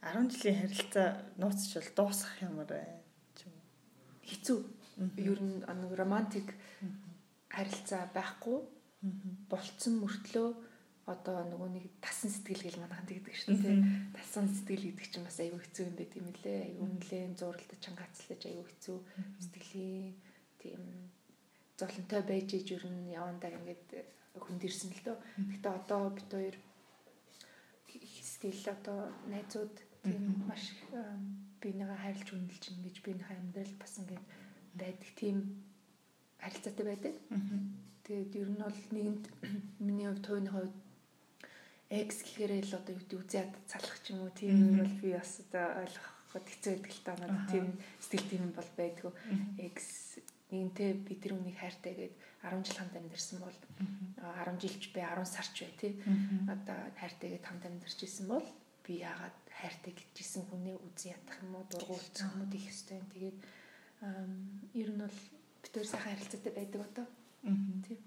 10 0.02 0.32
жилийн 0.34 0.58
харилцаа 0.62 1.08
нууцч 1.38 1.72
бол 1.78 1.92
дуусах 1.94 2.34
ямар 2.42 2.66
байна 2.66 2.98
ч 3.38 3.46
юм 3.46 3.56
хэцүү. 4.26 4.60
Ер 5.22 5.40
нь 5.44 5.62
нэг 5.62 5.92
романтик 5.94 6.48
харилцаа 7.54 8.10
байхгүй 8.18 8.77
болцсон 9.50 10.02
мөртлөө 10.02 10.48
одоо 11.08 11.40
нөгөө 11.48 11.70
нэг 11.72 11.86
тасан 12.04 12.28
сэтгэл 12.28 12.68
гэл 12.68 12.82
манайхан 12.84 13.08
тэгдэг 13.08 13.36
шүү 13.40 13.56
дээ. 13.64 13.80
Тасан 14.12 14.52
сэтгэл 14.52 14.92
гэдэг 14.92 15.08
чинь 15.08 15.24
бас 15.24 15.40
аюу 15.40 15.60
хэцүү 15.64 15.84
юм 15.88 15.96
байт 15.96 16.14
юм 16.20 16.28
лээ. 16.44 16.60
Аюу 16.76 16.88
нэлээд 16.92 17.40
зурлаж 17.40 17.80
чангаацлаж 17.80 18.42
аюу 18.44 18.66
хэцүү 18.68 18.98
сэтгэлийн 19.40 20.12
тийм 20.60 20.82
золонтой 21.80 22.22
байж 22.28 22.50
иж 22.60 22.68
ер 22.76 22.84
нь 22.92 23.16
явандаа 23.16 23.56
ингээд 23.56 23.88
хүндэрсэн 24.36 24.92
л 25.00 25.02
дөө. 25.08 25.18
Гэтэ 25.56 25.70
одоо 25.72 26.12
бид 26.12 26.28
хоёр 26.28 26.58
сэтгэл 27.88 28.76
одоо 28.76 29.00
найзууд 29.32 29.76
тийм 30.04 30.44
маш 30.44 30.76
их 30.76 30.92
бинийгаа 31.64 32.00
хайрлж 32.04 32.28
үнэлж 32.36 32.64
ингэж 32.76 32.96
биенийхээ 33.00 33.40
амьдрал 33.40 33.76
бас 33.80 33.94
ингээд 33.96 34.26
байдаг 34.76 35.10
тийм 35.16 35.38
харилцаатай 36.44 36.86
байдаг. 36.86 37.16
Тэгээд 38.08 38.34
ер 38.40 38.50
нь 38.56 38.64
бол 38.64 38.80
нэгэнд 38.96 39.26
миний 39.84 40.08
хувьд 40.08 40.24
тууны 40.24 40.48
хувьд 40.48 40.76
X 41.92 42.24
гэхээр 42.24 42.64
л 42.64 42.80
одоо 42.80 42.96
юу 42.96 43.04
гэдэг 43.04 43.20
үзээд 43.20 43.52
салах 43.68 44.00
ч 44.00 44.16
юм 44.16 44.24
уу 44.24 44.32
тийм 44.32 44.56
юм 44.56 44.80
бол 44.80 44.96
би 45.04 45.12
бас 45.12 45.44
одоо 45.44 45.84
ойлгоход 45.84 46.46
хэцүү 46.48 46.72
байдаг 46.72 46.92
л 46.96 47.04
та 47.04 47.14
надад 47.20 47.44
тийм 47.52 47.68
сэтгэл 48.00 48.32
тийм 48.32 48.46
бол 48.56 48.70
байдгүй. 48.80 49.12
X 49.76 49.78
нэгэнтээ 50.52 50.90
би 51.04 51.14
тэр 51.20 51.36
үнийг 51.36 51.60
хайртай 51.60 51.94
гээд 52.00 52.16
10 52.48 52.64
жил 52.64 52.80
хамт 52.80 52.96
амьдэрсэн 52.96 53.40
бол 53.44 53.58
10 54.24 54.56
жилч 54.56 54.84
бай 54.96 55.04
10 55.04 55.28
сарч 55.28 55.56
бай 55.68 55.74
тий. 55.76 55.94
Одоо 56.48 56.80
хайртайгээд 56.96 57.44
хамт 57.44 57.68
амьдарч 57.68 58.00
исэн 58.08 58.32
бол 58.32 58.48
би 58.88 59.04
яагаад 59.04 59.36
хайртай 59.52 59.92
гэжсэн 59.92 60.48
хүнээ 60.48 60.80
үзэн 60.80 61.12
ядах 61.12 61.44
юм 61.44 61.60
уу 61.60 61.68
дургу 61.68 62.00
үлдэх 62.00 62.24
юм 62.24 62.40
уу 62.40 62.48
гэх 62.48 62.72
юм. 62.72 63.04
Тэгээд 63.12 63.38
ер 64.80 64.90
нь 64.96 65.02
бол 65.04 65.18
хоёр 65.68 65.88
сайхан 65.88 66.16
харилцаатай 66.16 66.54
байдаг 66.56 66.82
одоо. 66.88 67.08
Тийм. 67.48 68.00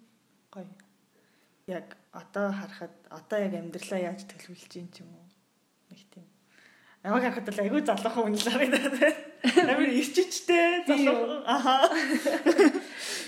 Гоё. 0.52 0.66
Яг 1.66 1.96
одоо 2.12 2.52
харахад 2.52 2.94
одоо 3.08 3.38
яг 3.38 3.54
амьдралаа 3.54 4.00
яаж 4.12 4.26
төлөвлөж 4.28 4.72
юм 4.76 4.88
ч 4.92 5.00
юм 5.00 5.10
уу. 5.14 5.26
Нэг 5.90 6.00
тийм. 6.12 6.26
Ямаг 7.04 7.22
харахад 7.24 7.48
л 7.48 7.62
айгүй 7.64 7.82
залуухан 7.86 8.22
хүн 8.28 8.36
л 8.36 8.52
харагдаад 8.52 8.94
байна. 9.00 9.72
Амар 9.72 9.88
ирчичтэй 9.88 10.84
залуу. 10.84 11.40
Аха. 11.48 11.88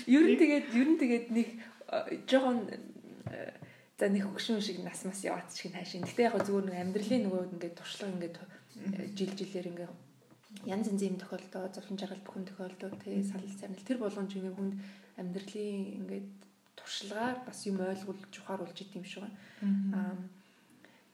Ер 0.05 0.23
нь 0.29 0.37
тэгээд 0.37 0.65
ер 0.77 0.87
нь 0.93 0.99
тэгээд 1.01 1.27
нэг 1.33 1.47
э, 1.89 2.21
жоохон 2.29 2.69
э, 2.69 3.53
за 3.97 4.09
нэг 4.11 4.29
хөгшин 4.29 4.61
шиг 4.61 4.83
нас 4.85 5.01
мас 5.07 5.23
яваад 5.23 5.49
шиг 5.55 5.73
хайшин. 5.73 6.05
Гэтэ 6.05 6.27
яг 6.29 6.37
зүгээр 6.43 6.69
нэг 6.69 6.77
амьдралын 6.83 7.23
нөгөө 7.25 7.43
ингээд 7.57 7.77
туршлага 7.79 8.13
ингээд 8.13 8.35
э, 8.37 9.09
жил 9.17 9.31
жилээр 9.33 9.67
ингээд 9.71 10.02
янз 10.65 10.87
янзын 10.87 11.13
юм 11.13 11.17
тохиолдоо, 11.19 11.67
зовлон 11.73 11.97
жаргал 11.99 12.23
бүхэн 12.23 12.45
тохиолдоо 12.47 12.89
тий 13.01 13.23
салал 13.23 13.53
сарнал. 13.59 13.87
Тэр 13.87 13.97
болгон 13.99 14.27
ч 14.29 14.37
ингээд 14.37 14.57
хүнд 14.57 14.73
амьдралын 15.19 15.81
ингээд 15.99 16.31
туршлагаар 16.77 17.37
бас 17.45 17.59
юм 17.67 17.77
ойлгуулж 17.81 18.33
ухааруулж 18.39 18.77
идэм 18.79 19.01
юм 19.01 19.05
шиг 19.05 19.23
байна. 19.23 19.37
Аа 19.97 20.15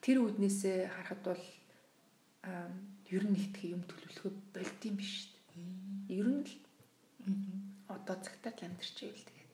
тэр 0.03 0.17
үднээсээ 0.23 0.77
харахад 0.87 1.21
бол 1.27 1.43
аа 2.47 2.71
ер 3.11 3.23
нь 3.25 3.33
нэгтгэх 3.35 3.73
юм 3.75 3.83
төлөвлөхөө 3.83 4.31
болд 4.55 4.81
юм 4.87 4.95
биш 4.95 5.11
шүү 5.27 5.33
дээ. 5.51 6.19
Ер 6.19 6.27
нь 6.29 6.43
л. 6.47 6.53
Одоо 7.89 8.15
цагтаа 8.21 8.53
л 8.53 8.65
амьдарч 8.65 8.97
ивэл 9.03 9.27
тэгээд. 9.27 9.53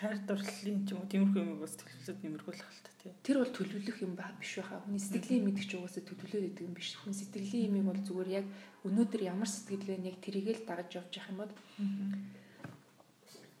Хайр 0.00 0.18
дурлалын 0.24 0.78
ч 0.86 0.88
юм 0.94 0.98
уу 1.02 1.10
тиймэрхүү 1.12 1.42
юм 1.44 1.60
бас 1.60 1.74
төлөвлөд 1.76 2.18
нэмэрхүүлэх 2.24 2.70
тий. 2.82 2.91
Тэр 3.22 3.42
бол 3.42 3.50
төлөвлөх 3.50 3.98
юм 4.02 4.14
ба 4.14 4.30
биш 4.38 4.62
байхаа. 4.62 4.82
Хүний 4.86 5.02
сэтгэлийн 5.02 5.46
мэдгч 5.46 5.70
угаасаа 5.74 6.06
төлөвлөд 6.06 6.54
идэг 6.54 6.66
юм 6.70 6.74
биш. 6.74 6.94
Хүн 7.02 7.14
сэтгэлийн 7.14 7.66
имийг 7.70 7.86
бол 7.90 7.98
зүгээр 7.98 8.30
яг 8.42 8.46
өнөөдөр 8.86 9.22
ямар 9.26 9.50
сэтгэл 9.50 9.86
вэ 9.90 10.06
яг 10.06 10.16
тэрийг 10.22 10.46
л 10.54 10.66
дагаж 10.66 10.90
явж 11.02 11.12
явах 11.18 11.30
юм 11.34 11.38
бол 11.42 11.52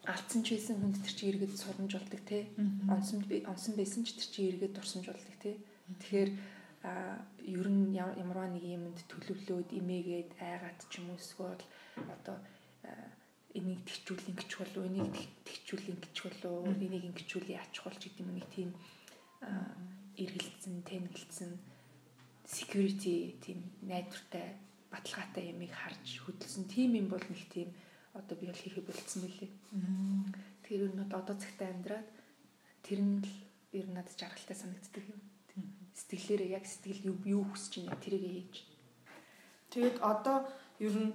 алдсан 0.06 0.40
ч 0.46 0.54
байсан 0.54 0.78
хүнд 0.78 0.98
тэр 1.02 1.14
чи 1.14 1.24
эргээд 1.30 1.54
сурамж 1.58 1.92
болдог 1.94 2.22
те. 2.22 2.38
Онсон 2.86 3.18
онсон 3.50 3.74
байсан 3.74 4.02
ч 4.06 4.14
тэр 4.18 4.28
чи 4.30 4.40
эргээд 4.50 4.74
дурсамж 4.78 5.06
болдог 5.10 5.36
те. 5.42 5.58
Тэгэхээр 5.90 6.30
ер 7.46 7.68
нь 7.70 7.94
ямарваа 7.98 8.50
нэг 8.50 8.62
юмд 8.66 8.98
төлөвлөөд 9.10 9.70
имээгээд 9.74 10.30
айгаад 10.38 10.78
ч 10.90 10.98
юм 10.98 11.14
уу 11.14 11.18
эсвэл 11.18 11.62
одоо 12.14 12.38
энийг 13.54 13.80
тэгчүүл 13.86 14.26
ингэж 14.30 14.50
болов 14.58 14.82
энийг 14.90 15.14
тэгчүүл 15.46 15.86
ингэж 15.94 16.16
болов 16.26 16.66
энийг 16.66 17.04
ингэчүүл 17.10 17.54
яачих 17.54 17.84
болж 17.84 18.00
гэдэг 18.02 18.22
юм 18.22 18.30
нэг 18.34 18.46
тийм 18.50 18.70
эргэлцэн 20.16 20.82
тэнгэлцэн 20.88 21.50
security 22.46 23.38
тийм 23.44 23.58
найдвартай 23.82 24.56
баталгаатай 24.92 25.50
ямыг 25.52 25.72
харж 25.72 26.20
хөдөлсөн 26.24 26.64
тийм 26.68 26.94
юм 27.00 27.08
бол 27.08 27.24
нэг 27.32 27.42
тийм 27.48 27.70
одоо 28.12 28.36
би 28.36 28.46
бол 28.46 28.62
хийхэ 28.62 28.82
болцсон 28.84 29.24
мөлий. 29.24 29.50
Тэгэхээр 30.62 30.84
ер 30.86 30.92
нь 30.94 31.04
одоо 31.08 31.36
цагтаа 31.36 31.68
амьдраад 31.72 32.08
тэр 32.84 33.00
нь 33.00 33.24
л 33.24 33.32
ер 33.72 33.86
нь 33.88 33.96
надад 33.96 34.16
жаргалтай 34.20 34.56
санагддаг 34.56 35.04
юм. 35.08 35.20
Сэтгэлээрээ 35.96 36.54
яг 36.58 36.64
сэтгэл 36.68 37.08
юу 37.24 37.42
хүсэж 37.48 37.72
байна 37.88 37.96
тэрийг 38.04 38.24
хийж. 38.28 38.54
Тэгээд 39.72 39.96
одоо 40.04 40.44
ер 40.78 40.92
нь 40.92 41.12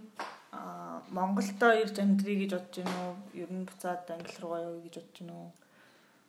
Монголдо 1.14 1.70
ирж 1.84 2.02
амьдрий 2.02 2.38
гэж 2.42 2.52
бодож 2.58 2.76
байна 2.82 2.98
уу? 3.06 3.16
Ер 3.38 3.50
нь 3.54 3.68
буцаад 3.70 4.10
англи 4.10 4.38
руу 4.42 4.58
явъя 4.58 4.82
гэж 4.86 4.96
бодож 4.98 5.18
байна 5.22 5.36
уу? 5.38 5.52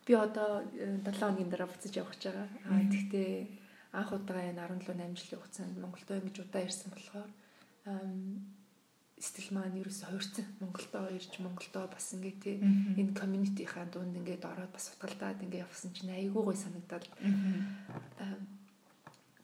Би 0.09 0.15
одоо 0.17 0.65
7 0.73 1.05
хоногийн 1.21 1.53
дараа 1.53 1.69
буцаж 1.69 1.93
явах 1.93 2.17
гэж 2.17 2.33
байгаа. 2.33 2.49
Аа 2.65 2.81
тэгтээ 2.89 3.29
анх 3.93 4.09
удаа 4.09 4.41
энэ 4.41 4.57
17 4.57 4.97
8 4.97 5.13
жилийн 5.13 5.37
хугацаанд 5.37 5.77
Монголдо 5.77 6.17
ингэж 6.17 6.37
удаа 6.49 6.65
ирсэн 6.65 6.89
болохоор 6.89 7.29
сэтгэл 9.21 9.53
маань 9.53 9.77
ерөөсө 9.77 10.09
хуурцсан. 10.09 10.45
Монголдо 10.65 11.13
ирж 11.13 11.33
Монголдо 11.45 11.85
бас 11.93 12.09
ингээ 12.17 12.35
тий 12.41 12.57
энэ 12.57 13.13
community-ийн 13.21 13.89
дунд 13.93 14.17
ингээд 14.17 14.49
ороод 14.49 14.73
бас 14.73 14.89
утгалдаад 14.97 15.45
ингээ 15.45 15.61
явсан 15.61 15.93
чинь 15.93 16.09
айгүй 16.09 16.41
гой 16.41 16.57
санагдаад. 16.57 17.05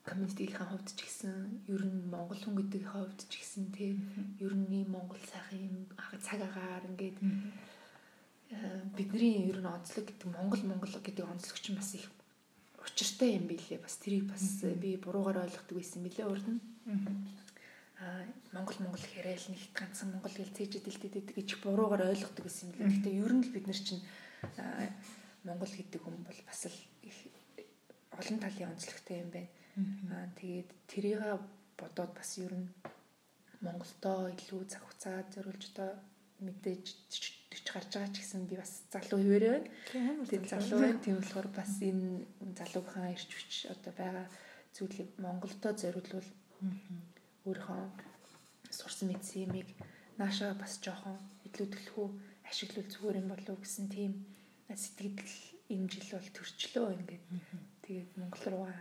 Community-ийн 0.02 0.66
хувьд 0.66 0.90
ч 0.98 1.00
гэсэн 1.06 1.62
ер 1.70 1.84
нь 1.86 2.10
монгол 2.10 2.42
хүн 2.42 2.58
гэдэг 2.58 2.84
хувьд 2.90 3.22
ч 3.30 3.34
гэсэн 3.38 3.70
тий 3.70 4.02
ер 4.42 4.54
нь 4.58 4.90
монгол 4.90 5.22
сайхан 5.30 5.62
юм 5.62 5.76
цаг 6.26 6.42
агаар 6.42 6.90
ингээд 6.90 7.22
бидний 8.98 9.50
ер 9.50 9.60
нь 9.60 9.66
онцлог 9.66 10.06
гэдэг 10.06 10.28
монгол 10.30 10.62
монгол 10.64 10.94
гэдэг 11.02 11.26
онцлог 11.26 11.58
чинь 11.60 11.76
бас 11.76 11.96
их 11.98 12.06
учиртай 12.78 13.36
юм 13.42 13.50
билээ 13.50 13.82
бас 13.82 13.98
тэрийг 13.98 14.30
бас 14.30 14.62
би 14.62 14.96
буруугаар 14.98 15.50
ойлгодог 15.50 15.76
байсан 15.78 16.06
мөлий 16.06 16.26
урд 16.26 16.46
нь. 16.46 16.62
Аа 17.98 18.22
монгол 18.54 18.78
монгол 18.86 19.02
хэрэгэл 19.02 19.50
нэгт 19.50 19.74
ганцхан 19.74 20.14
монгол 20.14 20.36
хэл 20.36 20.56
цээжэдэлтэд 20.58 21.34
гэж 21.34 21.50
буруугаар 21.66 22.14
ойлгодог 22.14 22.46
байсан 22.46 22.70
юм 22.70 22.78
лээ. 22.78 22.94
Гэтэ 22.94 23.10
ер 23.18 23.34
нь 23.34 23.44
л 23.44 23.54
бид 23.56 23.66
нар 23.66 23.80
чинь 23.82 24.04
монгол 25.42 25.74
гэдэг 25.74 26.02
хүн 26.06 26.18
бол 26.22 26.40
бас 26.46 26.62
л 26.70 26.78
их 27.02 27.18
олон 28.14 28.38
талын 28.40 28.72
онцлогтой 28.78 29.18
юм 29.26 29.30
байна. 29.34 29.50
Аа 30.14 30.30
тэгээд 30.38 30.70
тэрийг 30.86 31.22
бодоод 31.80 32.12
бас 32.14 32.38
ер 32.38 32.54
нь 32.54 32.70
Монголдоо 33.66 34.30
илүү 34.36 34.62
цаг 34.70 34.84
хугацаа 34.84 35.26
зориулж 35.34 35.64
одоо 35.74 35.92
мэдээж 36.46 36.86
гарч 37.76 37.92
байгаа 37.92 38.14
ч 38.16 38.24
гэсэн 38.24 38.48
би 38.48 38.56
бас 38.56 38.88
залуу 38.88 39.20
хിവэрэ 39.20 39.50
байна. 39.52 40.24
Тэгээд 40.24 40.48
залуу 40.48 40.80
байна. 40.80 41.04
Тийм 41.04 41.20
болохоор 41.20 41.48
бас 41.52 41.72
энэ 41.84 42.24
залуухан 42.56 43.12
ирч 43.12 43.30
хүч 43.36 43.54
одоо 43.76 43.92
байгаа 44.00 44.28
зүйлийг 44.72 45.10
Монголдоо 45.20 45.74
зориулвал 45.76 46.30
өөрийнхөө 47.44 47.84
сурсан 48.72 49.12
мэдсэн 49.12 49.52
юмыг 49.52 49.70
наашаа 50.20 50.56
бас 50.56 50.80
жоохон 50.80 51.20
илүү 51.48 51.68
төлхөө 51.76 52.08
ашиглал 52.48 52.88
зүгээр 52.88 53.20
юм 53.20 53.28
болов 53.32 53.60
гэсэн 53.60 53.88
тийм 53.92 54.12
сэтгэл 54.72 55.20
энэ 55.76 55.90
жил 55.92 56.10
бол 56.16 56.30
төрчлөө 56.32 56.88
ингээд. 56.96 57.26
Тэгээд 57.84 58.10
Монгол 58.20 58.46
руугаа 58.52 58.80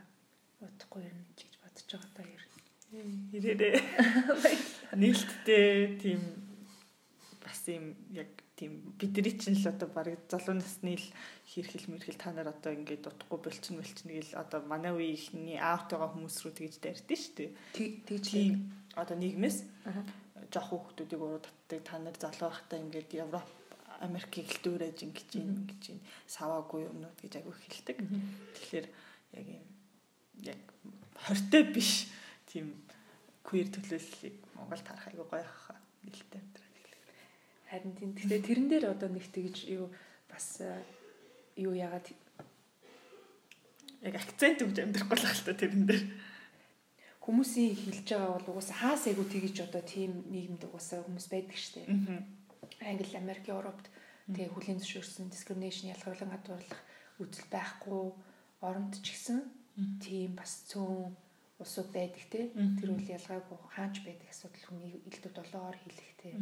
удахгүй 0.63 1.03
ирнэ 1.03 1.25
гэж 1.35 1.53
бодож 1.63 1.87
байгаа 1.91 2.11
та 2.15 2.23
ер. 2.23 2.43
Ирээрээ. 3.35 3.77
Нийлтдээ 5.03 5.99
тийм 5.99 6.21
бас 7.43 7.61
юм 7.69 7.99
яг 8.15 8.31
тийм 8.55 8.95
бидний 8.99 9.35
чинь 9.35 9.59
л 9.59 9.67
одоо 9.67 9.89
баг 9.91 10.15
залуу 10.31 10.55
насны 10.55 10.95
л 10.95 11.07
хэрхэл 11.51 11.91
мэрхэл 11.91 12.19
та 12.23 12.31
нар 12.31 12.55
одоо 12.55 12.71
ингээд 12.71 13.11
утахгүй 13.11 13.41
болчин 13.43 13.83
болчин 13.83 14.09
гэл 14.15 14.39
одоо 14.39 14.63
манай 14.63 14.95
үеийнхний 14.95 15.59
аавт 15.59 15.91
байгаа 15.91 16.15
хүмүүс 16.15 16.37
рүү 16.47 16.55
тэгж 16.55 16.75
дайрдээ 16.79 17.19
шүү 17.19 17.35
дээ. 17.35 17.51
Тэгж 18.07 18.27
одоо 18.95 19.17
нийгмээс 19.19 19.59
жоох 20.55 20.69
хүүхдүүдийг 20.71 21.21
уруу 21.21 21.43
татдаг 21.43 21.81
та 21.83 21.99
нар 21.99 22.15
залуу 22.15 22.51
байхдаа 22.55 22.79
ингээд 22.79 23.11
Европ 23.27 23.49
Америкийг 24.07 24.47
л 24.55 24.63
дүүрэж 24.63 24.99
ингэж 25.03 25.29
юм 25.35 25.51
ингэж 25.67 25.83
юм 25.91 26.01
саваагүй 26.31 26.87
юмнууд 26.87 27.19
гэж 27.19 27.33
агуу 27.43 27.55
хэлдэг. 27.59 27.99
Тэгэхээр 28.55 28.87
яг 29.35 29.47
юм 29.51 29.67
яг 30.47 30.61
хортой 31.27 31.63
биш 31.75 32.07
тийм 32.47 32.75
queer 33.43 33.67
төлөөллийг 33.71 34.37
Монгол 34.55 34.83
тарах 34.83 35.11
айгуу 35.11 35.27
гоё 35.27 35.43
хаа 35.43 35.79
нэлээд 36.07 36.33
хэлээ. 36.33 36.64
Харин 37.75 37.99
тийм. 37.99 38.15
Гэхдээ 38.15 38.43
тэрэн 38.47 38.69
дээр 38.71 38.85
одоо 38.95 39.11
нэг 39.11 39.27
тэгж 39.35 39.67
юу 39.67 39.91
бас 40.31 40.63
э, 40.63 40.79
юу 41.59 41.75
яагаад 41.75 42.07
яг 44.07 44.15
акцент 44.15 44.63
өгж 44.63 44.79
амьдрахгүй 44.79 45.19
л 45.19 45.27
хаалта 45.27 45.59
тэрэн 45.59 45.83
дээр. 45.83 46.03
Хүмүүсийн 47.19 47.75
хэлж 47.75 48.07
байгаа 48.15 48.39
бол 48.39 48.51
угаасаа 48.55 48.79
хаас 48.79 49.11
айгу 49.11 49.27
тэгж 49.27 49.67
одоо 49.67 49.83
тийм 49.83 50.23
нийгэмд 50.31 50.71
угаасаа 50.71 51.03
хүмүүс 51.03 51.27
байдаг 51.35 51.59
штеп. 51.59 51.91
Англи, 52.79 53.19
Америк, 53.19 53.51
Европт 53.51 53.91
тэгээ 54.31 54.55
хүлийн 54.55 54.79
зөвшөөрсөн 54.79 55.35
discrimination 55.35 55.91
ялгаруулан 55.91 56.31
гадуурлах 56.31 56.83
үзэл 57.19 57.51
байхгүй. 57.51 58.15
Оронд 58.63 59.03
ч 59.03 59.19
гэсэн 59.19 59.39
тийм 59.99 60.39
бас 60.39 60.63
цөөн 60.71 61.11
усуд 61.59 61.91
байдаг 61.91 62.23
те. 62.31 62.55
Тэр 62.55 62.95
үл 62.95 63.03
ялгаагүй 63.03 63.59
хаач 63.75 64.05
байдаг 64.07 64.31
асуудал 64.31 64.63
хүний 64.69 65.03
элдв 65.11 65.33
долоогоор 65.35 65.75
хийлэх 65.81 66.13
те 66.23 66.39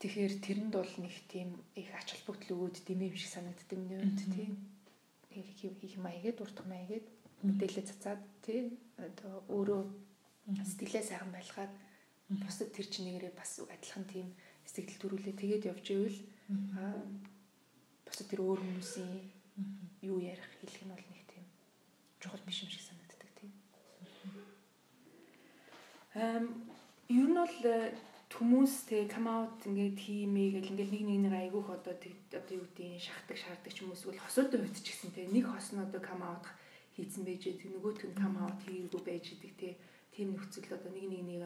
тэгэхээр 0.00 0.32
тэрэнд 0.40 0.72
бол 0.72 0.92
нэг 0.96 1.14
тийм 1.28 1.60
их 1.76 1.92
ач 1.92 2.16
холбогдол 2.16 2.56
өгөөд 2.56 2.76
дэм 2.88 3.00
юм 3.04 3.16
шиг 3.20 3.30
санагддаг 3.36 3.76
юм 3.76 3.92
үед 3.92 4.20
тийм 4.32 4.52
хийх 5.28 5.96
маягээд 6.00 6.40
уртх 6.40 6.64
маягээд 6.64 7.06
мэдээлэл 7.44 7.84
цацаад 7.84 8.20
тий. 8.40 8.72
Одоо 8.96 9.44
өөрөө 9.52 9.82
сэтгэлээ 10.64 11.04
сайхан 11.04 11.30
байлгаад 11.32 11.72
бусад 12.32 12.72
тэр 12.72 12.86
чинь 12.88 13.12
нэгээрээ 13.12 13.36
бас 13.36 13.60
адилхан 13.60 14.04
тийм 14.08 14.28
сэтгэл 14.64 15.00
төрүүлээ 15.04 15.36
тэгээд 15.36 15.68
явж 15.68 15.86
ивэл 15.92 16.18
бусад 18.08 18.26
тэр 18.32 18.40
өөр 18.40 18.60
хүмүүсийн 18.64 19.12
юу 20.00 20.18
ярих 20.24 20.48
хэлэх 20.64 20.80
нь 20.80 20.92
бол 20.96 21.06
нэг 21.12 21.24
тийм 21.28 21.44
чухал 22.24 22.42
биш 22.48 22.64
юм 22.64 22.70
шиг 22.72 22.82
санагддаг 22.88 23.30
тийм. 23.36 23.52
Эм 26.16 26.44
ер 27.12 27.28
нь 27.28 27.36
бол 27.36 27.58
э, 27.68 27.94
хүмүүс 28.40 28.88
тэг 28.88 29.12
come 29.12 29.28
out 29.28 29.60
ингээд 29.68 30.00
хиймээ 30.00 30.48
гэл 30.56 30.72
ингээд 30.72 30.92
нэг 30.96 31.04
нэг 31.04 31.18
нэг 31.28 31.34
айгүйх 31.44 31.68
одоо 31.76 31.92
одоо 31.92 32.54
юу 32.56 32.64
гэдэг 32.72 32.96
шахдаг 32.96 33.36
шаарддаг 33.36 33.68
ч 33.68 33.84
юм 33.84 33.92
уу 33.92 33.98
эсвэл 34.00 34.16
хосуудын 34.16 34.64
хувьд 34.64 34.80
ч 34.80 34.88
гэсэн 34.96 35.12
тэг 35.12 35.28
нэг 35.28 35.44
хос 35.44 35.76
нь 35.76 35.84
одоо 35.84 36.00
come 36.00 36.24
out 36.24 36.48
хийцэн 36.96 37.28
байж 37.28 37.44
байгаа 37.44 37.68
нөгөөтг 37.76 38.04
нь 38.08 38.16
come 38.16 38.38
out 38.40 38.58
хийгээгүй 38.64 39.02
байж 39.04 39.24
идэг 39.36 39.52
те 39.60 39.68
тийм 40.16 40.32
нөхцөл 40.32 40.72
одоо 40.72 40.88
нэг 40.88 41.06
нэг 41.12 41.22
нэг 41.28 41.42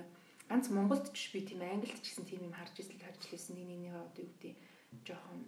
ганц 0.46 0.70
Монголд 0.70 1.10
ч 1.10 1.34
би 1.34 1.42
тийм 1.42 1.66
Англид 1.66 1.98
ч 1.98 2.14
гэсэн 2.14 2.30
тийм 2.30 2.46
юм 2.46 2.54
харж 2.54 2.78
ирсэн 2.78 3.02
харж 3.02 3.22
лээсэн 3.26 3.58
нэг 3.58 3.66
нэг 3.74 3.80
нэг 3.90 3.94
одоо 3.98 4.22
юу 4.22 4.30
гэдэг 4.38 4.54
жоохон 5.02 5.40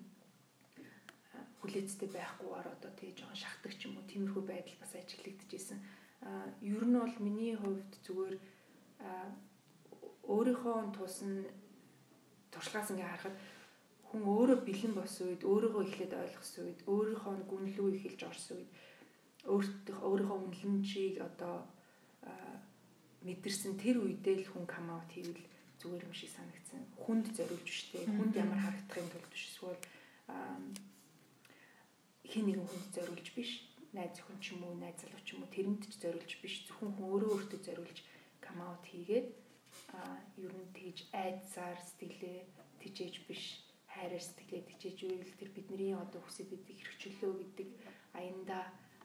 хүлээцтэй 1.62 2.10
байхгүйгээр 2.10 2.66
одоо 2.74 2.90
тий 2.98 3.14
жоохон 3.14 3.38
шахдаг 3.38 3.72
ч 3.78 3.86
юм 3.86 3.94
уу 4.02 4.10
тиймэрхүү 4.10 4.42
байдал 4.42 4.78
бас 4.82 4.92
ажиглагдчихсэн. 4.98 5.78
А 6.26 6.50
ер 6.58 6.82
нь 6.82 6.98
бол 6.98 7.16
миний 7.22 7.54
хувьд 7.54 7.92
зүгээр 8.02 8.34
өөрийнхөө 10.34 10.76
тусн 10.96 11.46
туршлагаас 12.52 12.90
ингээ 12.90 13.10
харахад 13.10 13.36
хүн 14.08 14.22
өөрөө 14.22 14.58
бэлэн 14.66 14.94
болсон 14.96 15.24
үед 15.30 15.42
өөрийгөө 15.42 15.82
эхлээд 15.86 16.12
ойлгосон 16.14 16.62
үед 16.66 16.80
өөрийнхөө 16.86 17.34
гүнлүү 17.50 17.88
эхэлж 17.96 18.20
орсон 18.30 18.56
үед 18.58 18.70
өөртөө 19.46 19.96
өөрийнхөө 20.08 20.38
үнэлэмжийг 20.46 21.16
одоо 21.28 21.56
мэдэрсэн 23.26 23.74
тэр 23.78 24.02
үедээ 24.02 24.46
л 24.46 24.50
хүн 24.54 24.66
кам 24.66 24.86
аут 24.94 25.10
хийвэл 25.10 25.42
зүгээр 25.82 26.06
юм 26.06 26.14
шиг 26.14 26.30
санагдсан. 26.34 26.82
Хүнд 27.02 27.26
зориулж 27.34 27.68
штэ. 27.68 28.06
Хүнд 28.06 28.34
ямар 28.38 28.58
харагдахын 28.62 29.10
тулд 29.10 29.28
биш 29.30 29.44
эсвэл 29.50 29.82
хин 32.26 32.44
нэгэн 32.46 32.66
хүнд 32.66 32.88
зориулж 32.94 33.28
биш. 33.34 33.50
Найз 33.94 34.12
зөвхөн 34.18 34.38
ч 34.42 34.54
юм 34.54 34.66
уу, 34.66 34.74
найз 34.76 34.98
залуу 35.00 35.22
ч 35.22 35.34
юм 35.34 35.42
уу 35.46 35.50
тэрэнд 35.54 35.82
ч 35.86 35.94
зориулж 36.02 36.32
биш. 36.42 36.66
Зөвхөн 36.66 36.90
хүн 36.94 37.06
өөрөө 37.06 37.30
өөртөө 37.34 37.60
зориулж 37.66 37.98
кам 38.42 38.58
аут 38.62 38.84
хийгээд 38.86 39.26
ер 40.44 40.52
нь 40.52 40.72
тэгж 40.76 40.98
айдсаар 41.12 41.78
сэтгэлээ 41.80 42.38
тижээж 42.80 43.14
биш 43.28 43.42
хайраар 43.92 44.24
сэтгэлээ 44.24 44.62
тижээж 44.68 44.98
үйл 45.08 45.32
тэр 45.40 45.50
бидний 45.56 45.92
одоо 45.96 46.20
хүсэж 46.24 46.46
байдаг 46.52 46.76
хэрэгчлөө 46.76 47.32
гэдэг 47.40 47.68
аянда 48.18 48.58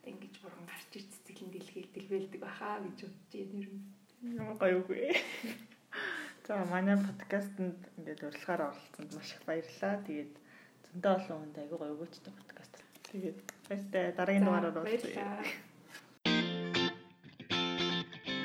ингэж 0.10 0.34
бурхан 0.41 0.65
гарч 0.65 0.91
ир 0.97 1.05
цэцгэлэн 1.12 1.51
дэлгээл 1.53 1.93
дэлбэлдэг 1.95 2.41
баха 2.41 2.81
гэж 2.84 2.97
бодож 3.05 3.31
байна 3.31 3.60
ер 3.62 3.69
нь. 3.71 3.84
Ямар 4.38 4.57
гоё 4.62 4.75
үгүй. 4.81 5.01
За 6.45 6.65
манай 6.73 6.97
подкастэнд 6.97 7.79
ингээд 7.97 8.25
урилгаараа 8.27 8.73
оролцсонд 8.73 9.12
маш 9.13 9.29
их 9.31 9.41
баярлалаа. 9.45 9.95
Тэгээд 10.07 10.34
зөндөө 10.86 11.13
олон 11.17 11.38
хүнд 11.39 11.57
аягүй 11.62 11.77
гоё 11.79 11.93
өгөөчтэй 11.95 12.34
подкаст. 12.34 12.73
Тэгээд 13.07 13.39
баяртай 13.69 14.05
дараагийн 14.17 14.45
дугаараар 14.45 14.77
уулзъя. 14.81 15.39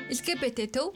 LGBT 0.07 0.59
төв 0.71 0.95